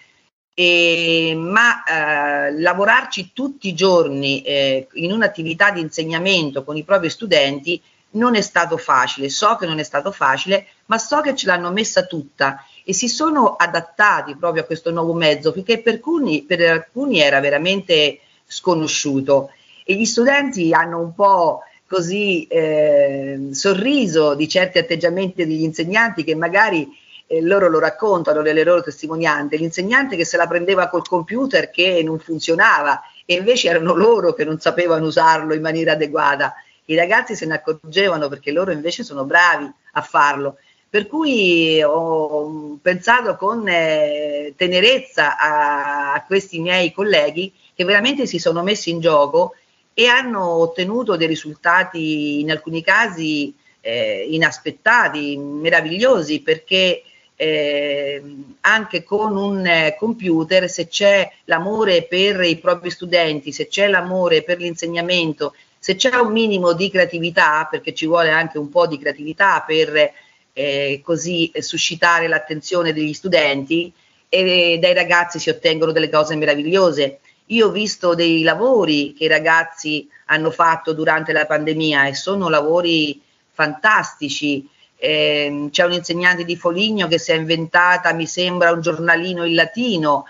E, 0.53 1.33
ma 1.35 1.83
eh, 1.85 2.59
lavorarci 2.59 3.31
tutti 3.33 3.67
i 3.69 3.73
giorni 3.73 4.43
eh, 4.43 4.87
in 4.93 5.11
un'attività 5.11 5.71
di 5.71 5.81
insegnamento 5.81 6.63
con 6.63 6.77
i 6.77 6.83
propri 6.83 7.09
studenti 7.09 7.81
non 8.13 8.35
è 8.35 8.41
stato 8.41 8.77
facile, 8.77 9.29
so 9.29 9.55
che 9.55 9.65
non 9.65 9.79
è 9.79 9.83
stato 9.83 10.11
facile, 10.11 10.67
ma 10.87 10.97
so 10.97 11.21
che 11.21 11.35
ce 11.35 11.47
l'hanno 11.47 11.71
messa 11.71 12.05
tutta 12.05 12.65
e 12.83 12.93
si 12.93 13.07
sono 13.07 13.55
adattati 13.55 14.35
proprio 14.35 14.63
a 14.63 14.65
questo 14.65 14.91
nuovo 14.91 15.13
mezzo 15.13 15.51
perché 15.51 15.81
per 15.81 15.93
alcuni, 15.93 16.43
per 16.43 16.61
alcuni 16.61 17.19
era 17.19 17.39
veramente 17.39 18.19
sconosciuto. 18.45 19.51
E 19.85 19.95
gli 19.95 20.05
studenti 20.05 20.73
hanno 20.73 20.99
un 20.99 21.13
po' 21.13 21.61
così 21.87 22.47
eh, 22.47 23.49
sorriso 23.51 24.33
di 24.33 24.47
certi 24.47 24.77
atteggiamenti 24.77 25.45
degli 25.45 25.63
insegnanti 25.63 26.23
che 26.23 26.35
magari 26.35 26.87
eh, 27.27 27.41
loro 27.41 27.69
lo 27.69 27.79
raccontano 27.79 28.41
nelle 28.41 28.63
loro 28.63 28.81
testimonianze, 28.81 29.57
l'insegnante 29.57 30.15
che 30.15 30.25
se 30.25 30.37
la 30.37 30.47
prendeva 30.47 30.87
col 30.87 31.07
computer 31.07 31.69
che 31.69 32.01
non 32.03 32.19
funzionava 32.19 33.01
e 33.25 33.35
invece 33.35 33.69
erano 33.69 33.93
loro 33.93 34.33
che 34.33 34.43
non 34.43 34.59
sapevano 34.59 35.05
usarlo 35.05 35.53
in 35.53 35.61
maniera 35.61 35.93
adeguata 35.93 36.53
i 36.85 36.95
ragazzi 36.95 37.35
se 37.35 37.45
ne 37.45 37.55
accorgevano 37.55 38.27
perché 38.27 38.51
loro 38.51 38.71
invece 38.71 39.03
sono 39.03 39.23
bravi 39.23 39.69
a 39.93 40.01
farlo. 40.01 40.57
Per 40.89 41.07
cui 41.07 41.81
ho 41.81 42.77
pensato 42.81 43.35
con 43.35 43.67
eh, 43.67 44.53
tenerezza 44.55 45.37
a, 45.37 46.13
a 46.13 46.23
questi 46.25 46.59
miei 46.59 46.91
colleghi 46.91 47.51
che 47.73 47.83
veramente 47.83 48.27
si 48.27 48.37
sono 48.37 48.61
messi 48.61 48.91
in 48.91 48.99
gioco 48.99 49.55
e 49.93 50.07
hanno 50.07 50.47
ottenuto 50.59 51.15
dei 51.15 51.27
risultati 51.27 52.39
in 52.41 52.51
alcuni 52.51 52.83
casi 52.83 53.53
eh, 53.81 54.27
inaspettati, 54.29 55.37
meravigliosi, 55.37 56.41
perché 56.41 57.03
eh, 57.35 58.23
anche 58.61 59.03
con 59.03 59.35
un 59.35 59.65
eh, 59.65 59.95
computer, 59.97 60.69
se 60.69 60.87
c'è 60.87 61.29
l'amore 61.45 62.03
per 62.03 62.41
i 62.41 62.57
propri 62.57 62.89
studenti, 62.89 63.51
se 63.51 63.67
c'è 63.67 63.87
l'amore 63.87 64.43
per 64.43 64.59
l'insegnamento, 64.59 65.53
se 65.83 65.95
c'è 65.97 66.15
un 66.15 66.31
minimo 66.31 66.71
di 66.71 66.89
creatività, 66.89 67.67
perché 67.69 67.93
ci 67.93 68.05
vuole 68.05 68.29
anche 68.29 68.57
un 68.57 68.69
po' 68.69 68.87
di 68.87 68.97
creatività 68.97 69.65
per 69.67 70.13
eh, 70.53 71.01
così 71.03 71.51
suscitare 71.59 72.29
l'attenzione 72.29 72.93
degli 72.93 73.11
studenti, 73.11 73.91
e 74.29 74.77
dai 74.81 74.93
ragazzi 74.93 75.39
si 75.39 75.49
ottengono 75.49 75.91
delle 75.91 76.09
cose 76.09 76.37
meravigliose. 76.37 77.19
Io 77.47 77.67
ho 77.67 77.71
visto 77.71 78.15
dei 78.15 78.43
lavori 78.43 79.13
che 79.13 79.25
i 79.25 79.27
ragazzi 79.27 80.07
hanno 80.27 80.51
fatto 80.51 80.93
durante 80.93 81.33
la 81.33 81.45
pandemia 81.45 82.07
e 82.07 82.15
sono 82.15 82.47
lavori 82.47 83.21
fantastici, 83.51 84.65
eh, 84.95 85.67
c'è 85.69 85.83
un 85.83 85.91
insegnante 85.91 86.45
di 86.45 86.55
Foligno 86.55 87.09
che 87.09 87.19
si 87.19 87.31
è 87.31 87.35
inventata, 87.35 88.13
mi 88.13 88.25
sembra, 88.25 88.71
un 88.71 88.79
giornalino 88.79 89.43
in 89.43 89.55
latino. 89.55 90.27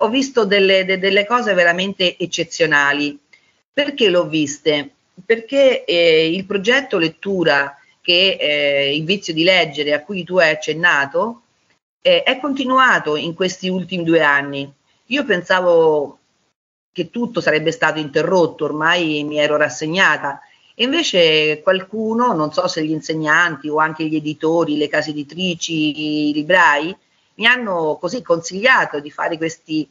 Ho 0.00 0.08
visto 0.10 0.44
delle, 0.44 0.84
de, 0.84 0.98
delle 0.98 1.24
cose 1.24 1.54
veramente 1.54 2.18
eccezionali. 2.18 3.18
Perché 3.76 4.08
l'ho 4.08 4.26
viste? 4.26 4.90
Perché 5.26 5.84
eh, 5.84 6.32
il 6.32 6.46
progetto 6.46 6.96
lettura 6.96 7.76
che 8.00 8.38
eh, 8.40 8.96
il 8.96 9.04
vizio 9.04 9.34
di 9.34 9.42
leggere 9.42 9.92
a 9.92 10.02
cui 10.02 10.24
tu 10.24 10.38
hai 10.38 10.48
accennato 10.48 11.42
eh, 12.00 12.22
è 12.22 12.40
continuato 12.40 13.16
in 13.16 13.34
questi 13.34 13.68
ultimi 13.68 14.02
due 14.02 14.22
anni. 14.22 14.72
Io 15.08 15.26
pensavo 15.26 16.18
che 16.90 17.10
tutto 17.10 17.42
sarebbe 17.42 17.70
stato 17.70 17.98
interrotto, 17.98 18.64
ormai 18.64 19.22
mi 19.24 19.36
ero 19.36 19.58
rassegnata. 19.58 20.40
E 20.74 20.84
invece 20.84 21.60
qualcuno, 21.60 22.32
non 22.32 22.54
so 22.54 22.68
se 22.68 22.82
gli 22.82 22.92
insegnanti 22.92 23.68
o 23.68 23.76
anche 23.76 24.06
gli 24.06 24.16
editori, 24.16 24.78
le 24.78 24.88
case 24.88 25.10
editrici, 25.10 26.30
i 26.30 26.32
librai, 26.32 26.96
mi 27.34 27.44
hanno 27.44 27.98
così 28.00 28.22
consigliato 28.22 29.00
di 29.00 29.10
fare 29.10 29.36
questi 29.36 29.86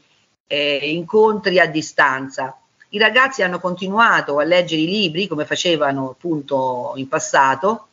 eh, 0.47 0.89
incontri 0.91 1.59
a 1.59 1.67
distanza. 1.67 2.59
I 2.95 2.97
ragazzi 2.97 3.43
hanno 3.43 3.59
continuato 3.59 4.39
a 4.39 4.45
leggere 4.45 4.83
i 4.83 4.85
libri 4.85 5.27
come 5.27 5.43
facevano 5.43 6.11
appunto 6.11 6.93
in 6.95 7.09
passato 7.09 7.87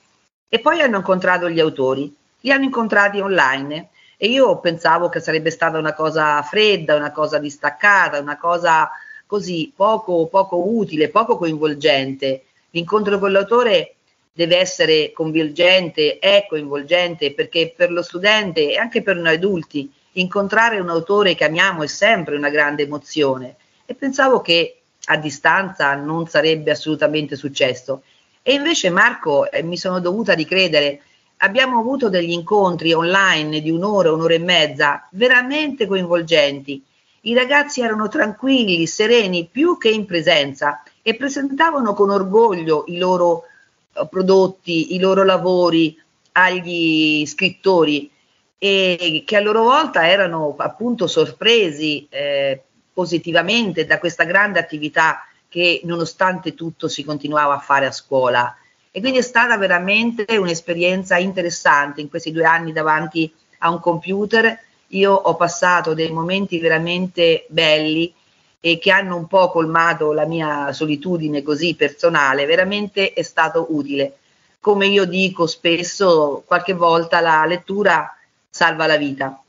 e 0.48 0.60
poi 0.60 0.80
hanno 0.80 0.98
incontrato 0.98 1.50
gli 1.50 1.58
autori, 1.58 2.14
li 2.38 2.52
hanno 2.52 2.62
incontrati 2.62 3.18
online. 3.18 3.88
E 4.16 4.28
io 4.28 4.60
pensavo 4.60 5.08
che 5.08 5.18
sarebbe 5.18 5.50
stata 5.50 5.76
una 5.76 5.92
cosa 5.92 6.40
fredda, 6.42 6.94
una 6.94 7.10
cosa 7.10 7.38
distaccata, 7.38 8.20
una 8.20 8.38
cosa 8.38 8.92
così 9.26 9.72
poco, 9.74 10.28
poco 10.28 10.68
utile, 10.68 11.08
poco 11.08 11.36
coinvolgente. 11.36 12.44
L'incontro 12.70 13.18
con 13.18 13.32
l'autore 13.32 13.96
deve 14.32 14.56
essere 14.56 15.10
coinvolgente, 15.10 16.20
è 16.20 16.46
coinvolgente 16.48 17.34
perché 17.34 17.74
per 17.76 17.90
lo 17.90 18.02
studente 18.02 18.70
e 18.70 18.76
anche 18.76 19.02
per 19.02 19.16
noi 19.16 19.34
adulti 19.34 19.92
incontrare 20.12 20.78
un 20.78 20.90
autore 20.90 21.34
che 21.34 21.44
amiamo 21.44 21.82
è 21.82 21.88
sempre 21.88 22.36
una 22.36 22.50
grande 22.50 22.84
emozione. 22.84 23.56
E 23.84 23.96
pensavo 23.96 24.40
che 24.40 24.76
a 25.06 25.16
distanza 25.16 25.94
non 25.94 26.26
sarebbe 26.26 26.70
assolutamente 26.70 27.36
successo. 27.36 28.02
E 28.42 28.54
invece 28.54 28.90
Marco 28.90 29.50
eh, 29.50 29.62
mi 29.62 29.76
sono 29.76 30.00
dovuta 30.00 30.32
ricredere 30.32 31.02
abbiamo 31.42 31.78
avuto 31.78 32.08
degli 32.08 32.30
incontri 32.30 32.92
online 32.92 33.60
di 33.60 33.70
un'ora, 33.70 34.12
un'ora 34.12 34.34
e 34.34 34.38
mezza, 34.38 35.06
veramente 35.10 35.86
coinvolgenti. 35.86 36.82
I 37.22 37.34
ragazzi 37.34 37.80
erano 37.80 38.08
tranquilli, 38.08 38.86
sereni, 38.86 39.48
più 39.50 39.76
che 39.78 39.90
in 39.90 40.06
presenza 40.06 40.82
e 41.02 41.14
presentavano 41.14 41.94
con 41.94 42.10
orgoglio 42.10 42.84
i 42.88 42.98
loro 42.98 43.44
eh, 43.92 44.06
prodotti, 44.08 44.94
i 44.94 44.98
loro 44.98 45.24
lavori 45.24 46.00
agli 46.32 47.26
scrittori 47.26 48.10
e 48.58 49.24
che 49.26 49.36
a 49.36 49.40
loro 49.40 49.64
volta 49.64 50.08
erano 50.08 50.54
appunto 50.56 51.08
sorpresi 51.08 52.06
eh, 52.08 52.62
positivamente 52.92 53.84
da 53.84 53.98
questa 53.98 54.24
grande 54.24 54.58
attività 54.58 55.26
che 55.48 55.80
nonostante 55.84 56.54
tutto 56.54 56.88
si 56.88 57.04
continuava 57.04 57.54
a 57.54 57.60
fare 57.60 57.86
a 57.86 57.92
scuola 57.92 58.56
e 58.94 59.00
quindi 59.00 59.18
è 59.18 59.22
stata 59.22 59.56
veramente 59.56 60.36
un'esperienza 60.36 61.16
interessante 61.16 62.02
in 62.02 62.10
questi 62.10 62.30
due 62.30 62.44
anni 62.44 62.72
davanti 62.72 63.32
a 63.58 63.70
un 63.70 63.80
computer. 63.80 64.58
Io 64.88 65.12
ho 65.12 65.34
passato 65.34 65.94
dei 65.94 66.10
momenti 66.10 66.58
veramente 66.58 67.46
belli 67.48 68.12
e 68.60 68.78
che 68.78 68.90
hanno 68.90 69.16
un 69.16 69.26
po' 69.26 69.50
colmato 69.50 70.12
la 70.12 70.26
mia 70.26 70.72
solitudine 70.74 71.42
così 71.42 71.74
personale, 71.74 72.44
veramente 72.44 73.14
è 73.14 73.22
stato 73.22 73.68
utile. 73.70 74.18
Come 74.60 74.86
io 74.86 75.06
dico 75.06 75.46
spesso, 75.46 76.44
qualche 76.46 76.74
volta 76.74 77.20
la 77.20 77.46
lettura 77.46 78.14
salva 78.50 78.86
la 78.86 78.98
vita. 78.98 79.41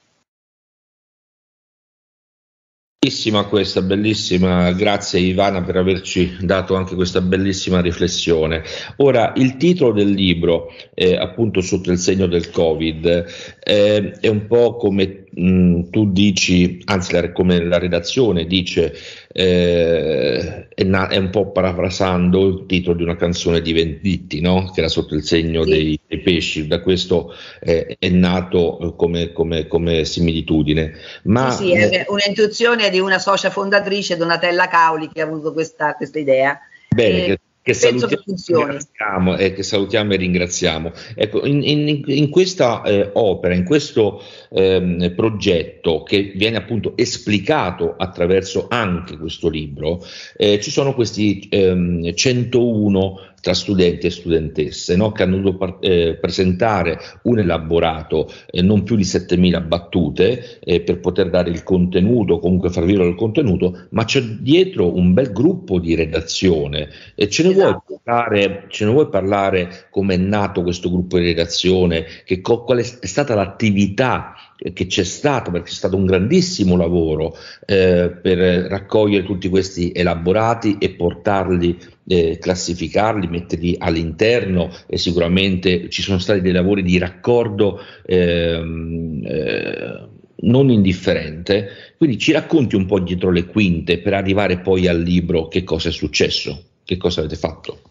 Bellissima 3.04 3.44
questa, 3.44 3.82
bellissima, 3.82 4.72
grazie 4.72 5.20
Ivana 5.20 5.62
per 5.62 5.76
averci 5.76 6.38
dato 6.40 6.76
anche 6.76 6.96
questa 6.96 7.20
bellissima 7.20 7.82
riflessione. 7.82 8.64
Ora, 8.98 9.34
il 9.36 9.58
titolo 9.58 9.92
del 9.92 10.12
libro, 10.12 10.72
eh, 10.94 11.18
appunto 11.18 11.60
sotto 11.60 11.92
il 11.92 11.98
segno 11.98 12.28
del 12.28 12.50
Covid, 12.50 13.26
eh, 13.62 14.12
è 14.22 14.28
un 14.30 14.48
po' 14.48 14.78
come 14.78 15.23
mh, 15.36 15.50
mm, 15.50 15.82
tu 15.90 16.12
dici, 16.12 16.82
anzi 16.86 17.14
la, 17.14 17.32
come 17.32 17.64
la 17.64 17.78
redazione 17.78 18.46
dice, 18.46 18.94
eh, 19.32 20.68
è, 20.70 20.84
na- 20.84 21.08
è, 21.08 21.18
un 21.18 21.30
po' 21.30 21.52
parafrasando 21.52 22.48
il 22.48 22.66
titolo 22.68 22.98
di 22.98 23.04
una 23.04 23.16
canzone 23.16 23.62
di 23.62 23.74
Venditti, 23.74 24.42
no? 24.42 24.72
che 24.74 24.80
era 24.80 24.90
sotto 24.90 25.16
il 25.16 25.24
segno 25.24 25.64
sì. 25.64 25.70
dei, 25.70 26.00
dei, 26.08 26.20
pesci, 26.20 26.68
da 26.68 26.82
questo 26.82 27.34
eh, 27.60 27.96
è 27.98 28.10
nato 28.10 28.94
come, 28.98 29.32
come, 29.32 29.68
come 29.68 30.06
similitudine. 30.06 30.94
Ma, 31.24 31.52
sì, 31.52 31.66
sì, 31.66 31.74
è 31.74 32.06
un'intuizione 32.08 32.90
di 32.90 33.00
una 33.00 33.20
socia 33.20 33.50
fondatrice, 33.50 34.18
Donatella 34.18 34.68
Cauli, 34.68 35.10
che 35.12 35.22
ha 35.22 35.26
avuto 35.26 35.54
questa, 35.54 35.96
questa 35.96 36.20
idea. 36.20 36.60
Bene, 36.90 37.24
eh, 37.24 37.26
che 37.26 37.40
salutiamo, 37.72 39.36
che, 39.36 39.46
eh, 39.46 39.54
che 39.54 39.64
salutiamo, 39.64 40.14
e 40.14 40.18
ringraziamo. 40.18 40.92
Ecco, 41.16 41.46
in, 41.46 41.64
in, 41.64 42.02
in 42.06 42.30
questa 42.30 42.82
eh, 42.82 43.10
opera, 43.14 43.54
in 43.54 43.64
questo 43.64 44.22
ehm, 44.50 45.14
progetto 45.16 46.04
che 46.04 46.34
viene 46.36 46.58
appunto 46.58 46.98
esplicato 46.98 47.96
attraverso 47.98 48.68
anche 48.70 49.18
questo 49.18 49.48
libro, 49.48 50.06
eh, 50.36 50.60
ci 50.60 50.72
sono 50.72 50.94
questi 50.94 51.48
ehm, 51.50 52.14
101 52.14 53.33
tra 53.44 53.54
studenti 53.54 54.08
e 54.08 54.10
studentesse 54.10 54.96
no? 54.96 55.12
che 55.12 55.24
hanno 55.24 55.36
dovuto 55.36 55.82
eh, 55.82 56.18
presentare 56.20 56.98
un 57.24 57.40
elaborato 57.40 58.32
eh, 58.50 58.62
non 58.62 58.84
più 58.84 58.96
di 58.96 59.04
7000 59.04 59.60
battute 59.60 60.60
eh, 60.62 60.80
per 60.80 61.02
poter 61.02 61.30
dare 61.30 61.50
il 61.50 61.62
contenuto, 61.64 62.40
comunque 62.40 62.70
far 62.70 62.86
vivere 62.86 63.10
il 63.10 63.16
contenuto, 63.16 63.88
ma 63.90 64.06
c'è 64.06 64.22
dietro 64.22 64.96
un 64.96 65.12
bel 65.12 65.34
gruppo 65.34 65.78
di 65.78 65.94
redazione 65.94 66.88
e 67.16 67.28
ce 67.28 67.44
ne, 67.44 67.50
esatto. 67.50 67.84
vuoi, 67.86 68.00
parlare, 68.02 68.64
ce 68.70 68.86
ne 68.86 68.92
vuoi 68.92 69.10
parlare 69.10 69.88
come 69.90 70.14
è 70.14 70.18
nato 70.18 70.64
questo 70.64 70.90
gruppo 70.90 71.18
di 71.18 71.26
redazione, 71.26 72.06
che, 72.24 72.40
qual 72.40 72.78
è, 72.78 73.00
è 73.00 73.06
stata 73.06 73.36
l'attività 73.36 74.36
che 74.72 74.86
c'è 74.88 75.04
stato, 75.04 75.52
perché 75.52 75.70
c'è 75.70 75.76
stato 75.76 75.98
un 75.98 76.06
grandissimo 76.06 76.78
lavoro 76.78 77.36
eh, 77.66 78.10
per 78.10 78.38
raccogliere 78.38 79.26
tutti 79.26 79.50
questi 79.50 79.92
elaborati 79.94 80.78
e 80.80 80.92
portarli, 80.92 81.78
eh, 82.08 82.38
classificarli, 82.38 83.28
metterli 83.28 83.76
all'interno 83.78 84.72
e 84.88 84.98
sicuramente 84.98 85.90
ci 85.90 86.02
sono 86.02 86.20
stati 86.20 86.40
dei 86.40 86.54
lavori 86.54 86.84
di 86.84 86.98
raccordo 86.98 87.80
ehm, 88.06 89.22
eh, 89.26 90.08
non 90.36 90.70
indifferente. 90.70 91.96
Quindi 91.98 92.18
ci 92.18 92.32
racconti 92.32 92.76
un 92.76 92.86
po' 92.86 93.00
dietro 93.00 93.32
le 93.32 93.46
quinte 93.46 94.00
per 94.00 94.14
arrivare 94.14 94.60
poi 94.60 94.88
al 94.88 95.02
libro 95.02 95.48
che 95.48 95.64
cosa 95.64 95.90
è 95.90 95.92
successo, 95.92 96.64
che 96.86 96.96
cosa 96.96 97.20
avete 97.20 97.36
fatto. 97.36 97.82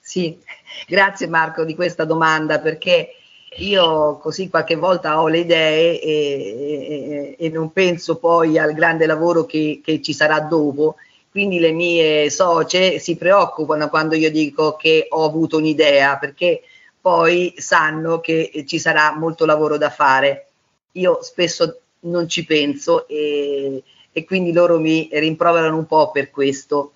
Sì, 0.00 0.36
grazie 0.86 1.28
Marco 1.28 1.64
di 1.64 1.74
questa 1.74 2.04
domanda 2.04 2.60
perché 2.60 3.10
io 3.56 4.18
così 4.18 4.48
qualche 4.48 4.76
volta 4.76 5.20
ho 5.20 5.28
le 5.28 5.38
idee 5.38 6.00
e, 6.00 7.36
e, 7.36 7.36
e 7.38 7.48
non 7.48 7.72
penso 7.72 8.16
poi 8.16 8.58
al 8.58 8.74
grande 8.74 9.06
lavoro 9.06 9.44
che, 9.44 9.80
che, 9.82 10.02
ci 10.02 10.12
sarà 10.12 10.40
dopo. 10.40 10.96
Quindi 11.30 11.58
le 11.58 11.72
mie 11.72 12.30
socie 12.30 12.98
si 12.98 13.16
preoccupano 13.16 13.88
quando 13.88 14.14
io 14.14 14.30
dico 14.30 14.76
che 14.76 15.06
ho 15.10 15.24
avuto 15.24 15.58
un'idea, 15.58 16.16
perché 16.18 16.62
poi 17.00 17.54
sanno 17.56 18.20
che 18.20 18.64
ci 18.66 18.78
sarà 18.78 19.14
molto 19.16 19.44
lavoro 19.44 19.76
da 19.78 19.90
fare. 19.90 20.48
Io 20.92 21.18
spesso 21.22 21.80
non 22.00 22.28
ci 22.28 22.44
penso 22.44 23.06
e, 23.08 23.82
e 24.12 24.24
quindi 24.24 24.52
loro 24.52 24.78
mi 24.78 25.08
rimproverano 25.10 25.76
un 25.76 25.86
po' 25.86 26.10
per 26.10 26.30
questo. 26.30 26.92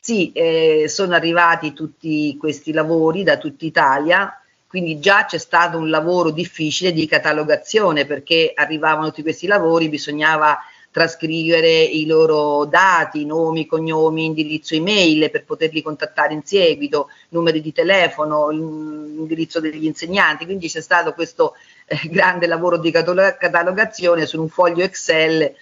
Sì, 0.00 0.32
eh, 0.32 0.86
sono 0.88 1.14
arrivati 1.14 1.72
tutti 1.72 2.36
questi 2.38 2.72
lavori 2.72 3.22
da 3.24 3.36
tutta 3.36 3.64
Italia 3.64 4.32
quindi 4.68 5.00
già 5.00 5.24
c'è 5.24 5.38
stato 5.38 5.78
un 5.78 5.88
lavoro 5.88 6.30
difficile 6.30 6.92
di 6.92 7.06
catalogazione 7.06 8.04
perché 8.04 8.52
arrivavano 8.54 9.06
tutti 9.06 9.22
questi 9.22 9.46
lavori, 9.46 9.88
bisognava 9.88 10.58
trascrivere 10.90 11.82
i 11.82 12.06
loro 12.06 12.64
dati, 12.64 13.24
nomi, 13.24 13.66
cognomi, 13.66 14.24
indirizzo 14.24 14.74
email 14.74 15.30
per 15.30 15.44
poterli 15.44 15.80
contattare 15.80 16.34
in 16.34 16.42
seguito, 16.44 17.08
numeri 17.30 17.60
di 17.60 17.72
telefono, 17.72 18.48
l'indirizzo 18.50 19.60
degli 19.60 19.84
insegnanti, 19.84 20.44
quindi 20.44 20.68
c'è 20.68 20.80
stato 20.80 21.14
questo 21.14 21.54
eh, 21.86 22.00
grande 22.10 22.46
lavoro 22.46 22.78
di 22.78 22.90
catalogazione 22.90 24.26
su 24.26 24.40
un 24.40 24.48
foglio 24.48 24.82
Excel 24.82 25.42
e, 25.42 25.54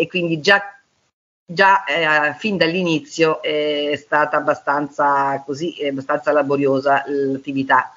e 0.00 0.06
quindi 0.08 0.40
già, 0.40 0.78
già 1.44 1.84
eh, 1.84 2.34
fin 2.38 2.56
dall'inizio 2.56 3.42
è 3.42 3.94
stata 3.96 4.36
abbastanza, 4.36 5.42
così, 5.44 5.76
abbastanza 5.84 6.32
laboriosa 6.32 7.02
l'attività. 7.06 7.92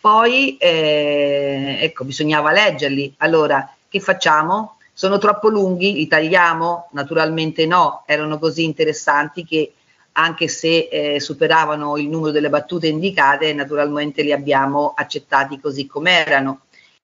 Poi, 0.00 0.56
eh, 0.58 1.78
ecco, 1.80 2.04
bisognava 2.04 2.52
leggerli. 2.52 3.14
Allora, 3.18 3.74
che 3.88 3.98
facciamo? 3.98 4.76
Sono 4.92 5.18
troppo 5.18 5.48
lunghi? 5.48 5.92
Li 5.92 6.06
tagliamo? 6.06 6.88
Naturalmente 6.92 7.66
no, 7.66 8.04
erano 8.06 8.38
così 8.38 8.62
interessanti 8.64 9.44
che 9.44 9.72
anche 10.12 10.48
se 10.48 10.88
eh, 10.90 11.20
superavano 11.20 11.96
il 11.96 12.08
numero 12.08 12.32
delle 12.32 12.48
battute 12.48 12.86
indicate, 12.86 13.52
naturalmente 13.52 14.22
li 14.22 14.32
abbiamo 14.32 14.94
accettati 14.96 15.58
così 15.60 15.86
come 15.86 16.24
erano. 16.24 16.60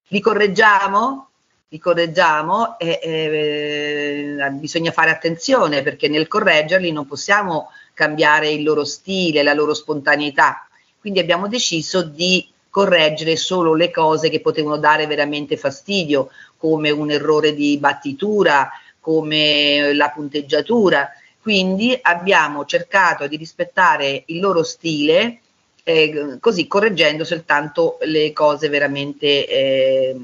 Li 0.09 0.21
correggiamo? 0.21 1.29
Li 1.69 1.79
correggiamo 1.79 2.79
e 2.79 3.01
eh, 3.03 4.51
bisogna 4.53 4.93
fare 4.93 5.11
attenzione 5.11 5.83
perché 5.83 6.09
nel 6.09 6.29
correggerli 6.29 6.93
non 6.93 7.07
possiamo 7.07 7.71
cambiare 7.93 8.51
il 8.51 8.63
loro 8.63 8.85
stile, 8.85 9.43
la 9.43 9.55
loro 9.55 9.75
spontaneità. 9.75 10.69
Quindi 11.01 11.19
abbiamo 11.19 11.49
deciso 11.49 12.03
di 12.03 12.53
correggere 12.75 13.37
solo 13.37 13.75
le 13.75 13.93
cose 13.93 14.29
che 14.29 14.41
potevano 14.41 14.79
dare 14.79 15.07
veramente 15.07 15.57
fastidio, 15.57 16.31
come 16.57 16.91
un 16.91 17.09
errore 17.09 17.55
di 17.55 17.79
battitura, 17.79 18.69
come 18.99 19.93
la 19.95 20.11
punteggiatura. 20.11 21.09
Quindi 21.41 21.97
abbiamo 22.03 22.65
cercato 22.65 23.29
di 23.29 23.37
rispettare 23.37 24.25
il 24.27 24.41
loro 24.41 24.65
stile, 24.65 25.39
eh, 25.85 26.39
così 26.41 26.67
correggendo 26.67 27.23
soltanto 27.23 27.99
le 28.03 28.33
cose 28.33 28.69
veramente 28.69 29.47
eh, 29.47 30.17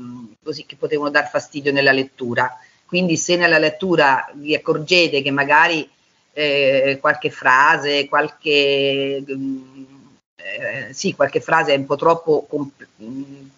così 0.43 0.67
che 0.67 0.75
potevano 0.75 1.11
dar 1.11 1.31
fastidio 1.31 1.71
nella 1.71 1.93
lettura. 1.93 2.59
Quindi 2.85 3.17
se 3.17 3.37
nella 3.37 3.59
lettura 3.59 4.29
vi 4.35 4.57
accorgete 4.57 5.23
che 5.23 5.31
magari 5.31 5.89
eh, 6.33 6.99
qualche 7.01 7.31
frase, 7.31 8.09
qualche 8.09 9.23
mh, 9.25 10.00
eh, 10.43 10.93
sì, 10.93 11.15
qualche 11.15 11.41
frase 11.41 11.75
è 11.75 11.77
un 11.77 11.87
po' 11.87 11.97
troppo 11.97 12.47
comp- 12.49 12.87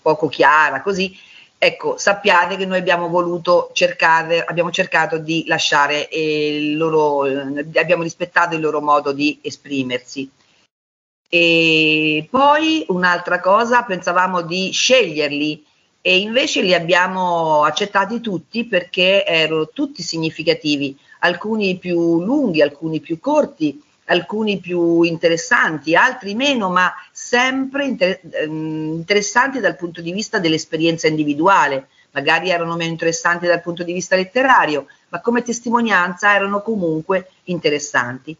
poco 0.00 0.28
chiara, 0.28 0.82
così, 0.82 1.16
ecco, 1.58 1.96
sappiate 1.96 2.56
che 2.56 2.66
noi 2.66 2.78
abbiamo 2.78 3.08
voluto 3.08 3.70
cercare, 3.72 4.44
abbiamo 4.44 4.70
cercato 4.70 5.18
di 5.18 5.44
lasciare 5.46 6.08
il 6.10 6.76
loro, 6.76 7.24
eh, 7.26 7.66
abbiamo 7.78 8.02
rispettato 8.02 8.56
il 8.56 8.60
loro 8.60 8.80
modo 8.80 9.12
di 9.12 9.38
esprimersi. 9.42 10.28
E 11.28 12.26
poi 12.28 12.84
un'altra 12.88 13.40
cosa, 13.40 13.84
pensavamo 13.84 14.42
di 14.42 14.70
sceglierli 14.72 15.64
e 16.02 16.18
invece 16.18 16.62
li 16.62 16.74
abbiamo 16.74 17.62
accettati 17.62 18.20
tutti 18.20 18.66
perché 18.66 19.24
erano 19.24 19.68
tutti 19.68 20.02
significativi, 20.02 20.98
alcuni 21.20 21.78
più 21.78 22.22
lunghi, 22.24 22.60
alcuni 22.60 23.00
più 23.00 23.20
corti 23.20 23.80
alcuni 24.12 24.58
più 24.58 25.02
interessanti, 25.02 25.96
altri 25.96 26.34
meno, 26.34 26.70
ma 26.70 26.92
sempre 27.10 27.84
inter- 27.84 28.20
ehm, 28.30 28.94
interessanti 28.94 29.58
dal 29.58 29.76
punto 29.76 30.00
di 30.00 30.12
vista 30.12 30.38
dell'esperienza 30.38 31.08
individuale. 31.08 31.88
Magari 32.12 32.50
erano 32.50 32.76
meno 32.76 32.90
interessanti 32.90 33.46
dal 33.46 33.62
punto 33.62 33.82
di 33.82 33.92
vista 33.92 34.16
letterario, 34.16 34.86
ma 35.08 35.20
come 35.20 35.42
testimonianza 35.42 36.34
erano 36.34 36.60
comunque 36.62 37.30
interessanti. 37.44 38.36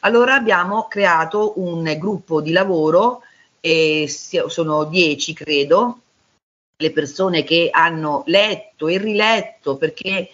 Allora 0.00 0.34
abbiamo 0.34 0.86
creato 0.88 1.54
un 1.56 1.96
gruppo 1.98 2.40
di 2.40 2.52
lavoro, 2.52 3.22
e 3.60 4.06
sono 4.08 4.84
dieci 4.84 5.32
credo, 5.32 6.00
le 6.76 6.92
persone 6.92 7.42
che 7.42 7.70
hanno 7.72 8.22
letto 8.26 8.86
e 8.86 8.98
riletto 8.98 9.76
perché 9.76 10.28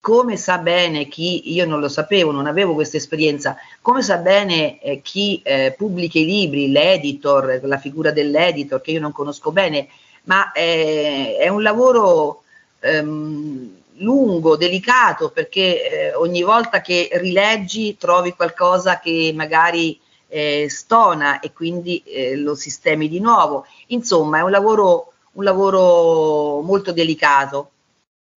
come 0.00 0.36
sa 0.36 0.58
bene 0.58 1.08
chi, 1.08 1.52
io 1.52 1.66
non 1.66 1.80
lo 1.80 1.88
sapevo, 1.88 2.30
non 2.30 2.46
avevo 2.46 2.74
questa 2.74 2.96
esperienza, 2.96 3.56
come 3.82 4.02
sa 4.02 4.18
bene 4.18 4.80
eh, 4.80 5.00
chi 5.02 5.40
eh, 5.42 5.74
pubblica 5.76 6.18
i 6.18 6.24
libri, 6.24 6.70
l'editor, 6.70 7.60
la 7.62 7.78
figura 7.78 8.10
dell'editor 8.10 8.80
che 8.80 8.92
io 8.92 9.00
non 9.00 9.12
conosco 9.12 9.50
bene, 9.50 9.88
ma 10.24 10.52
eh, 10.52 11.36
è 11.38 11.48
un 11.48 11.62
lavoro 11.62 12.42
ehm, 12.80 13.70
lungo, 13.98 14.56
delicato, 14.56 15.30
perché 15.30 16.10
eh, 16.10 16.14
ogni 16.14 16.42
volta 16.42 16.80
che 16.80 17.08
rileggi 17.14 17.96
trovi 17.96 18.32
qualcosa 18.32 18.98
che 18.98 19.32
magari 19.34 19.98
eh, 20.28 20.66
stona 20.68 21.40
e 21.40 21.52
quindi 21.52 22.02
eh, 22.04 22.36
lo 22.36 22.54
sistemi 22.54 23.08
di 23.08 23.20
nuovo. 23.20 23.66
Insomma, 23.88 24.38
è 24.38 24.42
un 24.42 24.50
lavoro, 24.50 25.12
un 25.32 25.44
lavoro 25.44 26.60
molto 26.62 26.92
delicato 26.92 27.70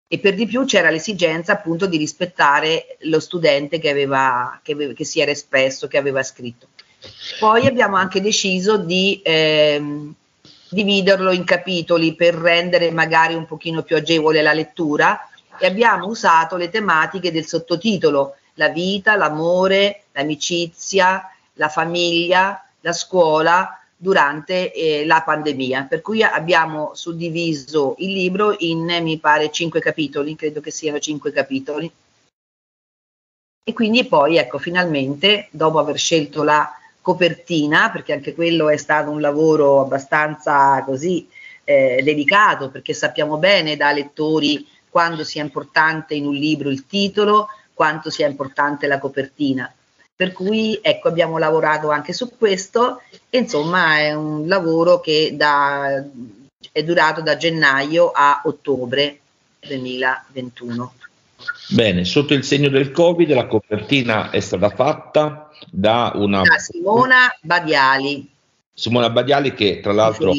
e 0.07 0.19
per 0.19 0.35
di 0.35 0.45
più 0.45 0.63
c'era 0.65 0.89
l'esigenza 0.89 1.53
appunto 1.53 1.85
di 1.85 1.97
rispettare 1.97 2.97
lo 3.01 3.19
studente 3.19 3.79
che, 3.79 3.89
aveva, 3.89 4.59
che, 4.63 4.71
aveva, 4.71 4.93
che 4.93 5.03
si 5.03 5.19
era 5.19 5.31
espresso, 5.31 5.87
che 5.87 5.97
aveva 5.97 6.23
scritto. 6.23 6.67
Poi 7.39 7.67
abbiamo 7.67 7.97
anche 7.97 8.21
deciso 8.21 8.77
di 8.77 9.21
ehm, 9.23 10.13
dividerlo 10.69 11.31
in 11.31 11.43
capitoli 11.43 12.15
per 12.15 12.33
rendere 12.35 12.91
magari 12.91 13.33
un 13.33 13.45
pochino 13.45 13.83
più 13.83 13.95
agevole 13.95 14.41
la 14.41 14.53
lettura 14.53 15.29
e 15.59 15.65
abbiamo 15.65 16.07
usato 16.07 16.55
le 16.55 16.69
tematiche 16.69 17.31
del 17.31 17.45
sottotitolo 17.45 18.35
la 18.57 18.69
vita, 18.69 19.15
l'amore, 19.15 20.03
l'amicizia, 20.13 21.29
la 21.53 21.69
famiglia, 21.69 22.63
la 22.81 22.93
scuola, 22.93 23.79
durante 23.97 24.71
eh, 24.71 25.05
la 25.05 25.23
pandemia, 25.23 25.83
per 25.89 26.01
cui 26.01 26.21
abbiamo 26.21 26.91
suddiviso 26.93 27.95
il 27.97 28.13
libro 28.13 28.55
in, 28.59 28.85
mi 29.01 29.17
pare, 29.17 29.49
cinque 29.49 29.79
capitoli, 29.79 30.35
credo 30.35 30.61
che 30.61 30.69
siano 30.69 30.99
cinque 30.99 31.31
capitoli. 31.31 31.91
E 33.63 33.73
quindi 33.73 34.05
poi, 34.05 34.37
ecco, 34.37 34.59
finalmente, 34.59 35.47
dopo 35.51 35.79
aver 35.79 35.97
scelto 35.97 36.43
la 36.43 36.71
copertina, 37.01 37.89
perché 37.89 38.13
anche 38.13 38.35
quello 38.35 38.69
è 38.69 38.77
stato 38.77 39.09
un 39.09 39.19
lavoro 39.19 39.81
abbastanza 39.81 40.81
così 40.85 41.27
eh, 41.63 42.01
delicato, 42.03 42.69
perché 42.69 42.93
sappiamo 42.93 43.37
bene 43.37 43.75
da 43.75 43.91
lettori 43.91 44.65
quando 44.89 45.23
sia 45.23 45.43
importante 45.43 46.15
in 46.15 46.25
un 46.25 46.35
libro 46.35 46.69
il 46.69 46.85
titolo, 46.85 47.47
quanto 47.73 48.09
sia 48.09 48.27
importante 48.27 48.87
la 48.87 48.99
copertina. 48.99 49.71
Per 50.17 50.33
cui 50.33 50.79
ecco, 50.81 51.09
abbiamo 51.09 51.37
lavorato 51.37 51.91
anche 51.91 52.11
su 52.11 52.35
questo 52.39 53.03
e 53.29 53.37
insomma 53.37 53.99
è 53.99 54.15
un 54.15 54.47
lavoro 54.47 54.99
che 54.99 55.35
da, 55.35 56.03
è 56.71 56.83
durato 56.83 57.21
da 57.21 57.37
gennaio 57.37 58.09
a 58.09 58.41
ottobre 58.45 59.19
2021. 59.59 60.93
Bene, 61.69 62.03
sotto 62.03 62.33
il 62.33 62.43
segno 62.43 62.69
del 62.69 62.89
Covid 62.89 63.31
la 63.31 63.45
copertina 63.45 64.31
è 64.31 64.39
stata 64.39 64.71
fatta 64.71 65.51
da 65.69 66.13
una... 66.15 66.41
Da 66.41 66.57
Simona 66.57 67.31
Badiali. 67.39 68.27
Simona 68.79 69.09
Badiali 69.09 69.55
che 69.55 69.79
tra 69.79 69.91
l'altro 69.91 70.33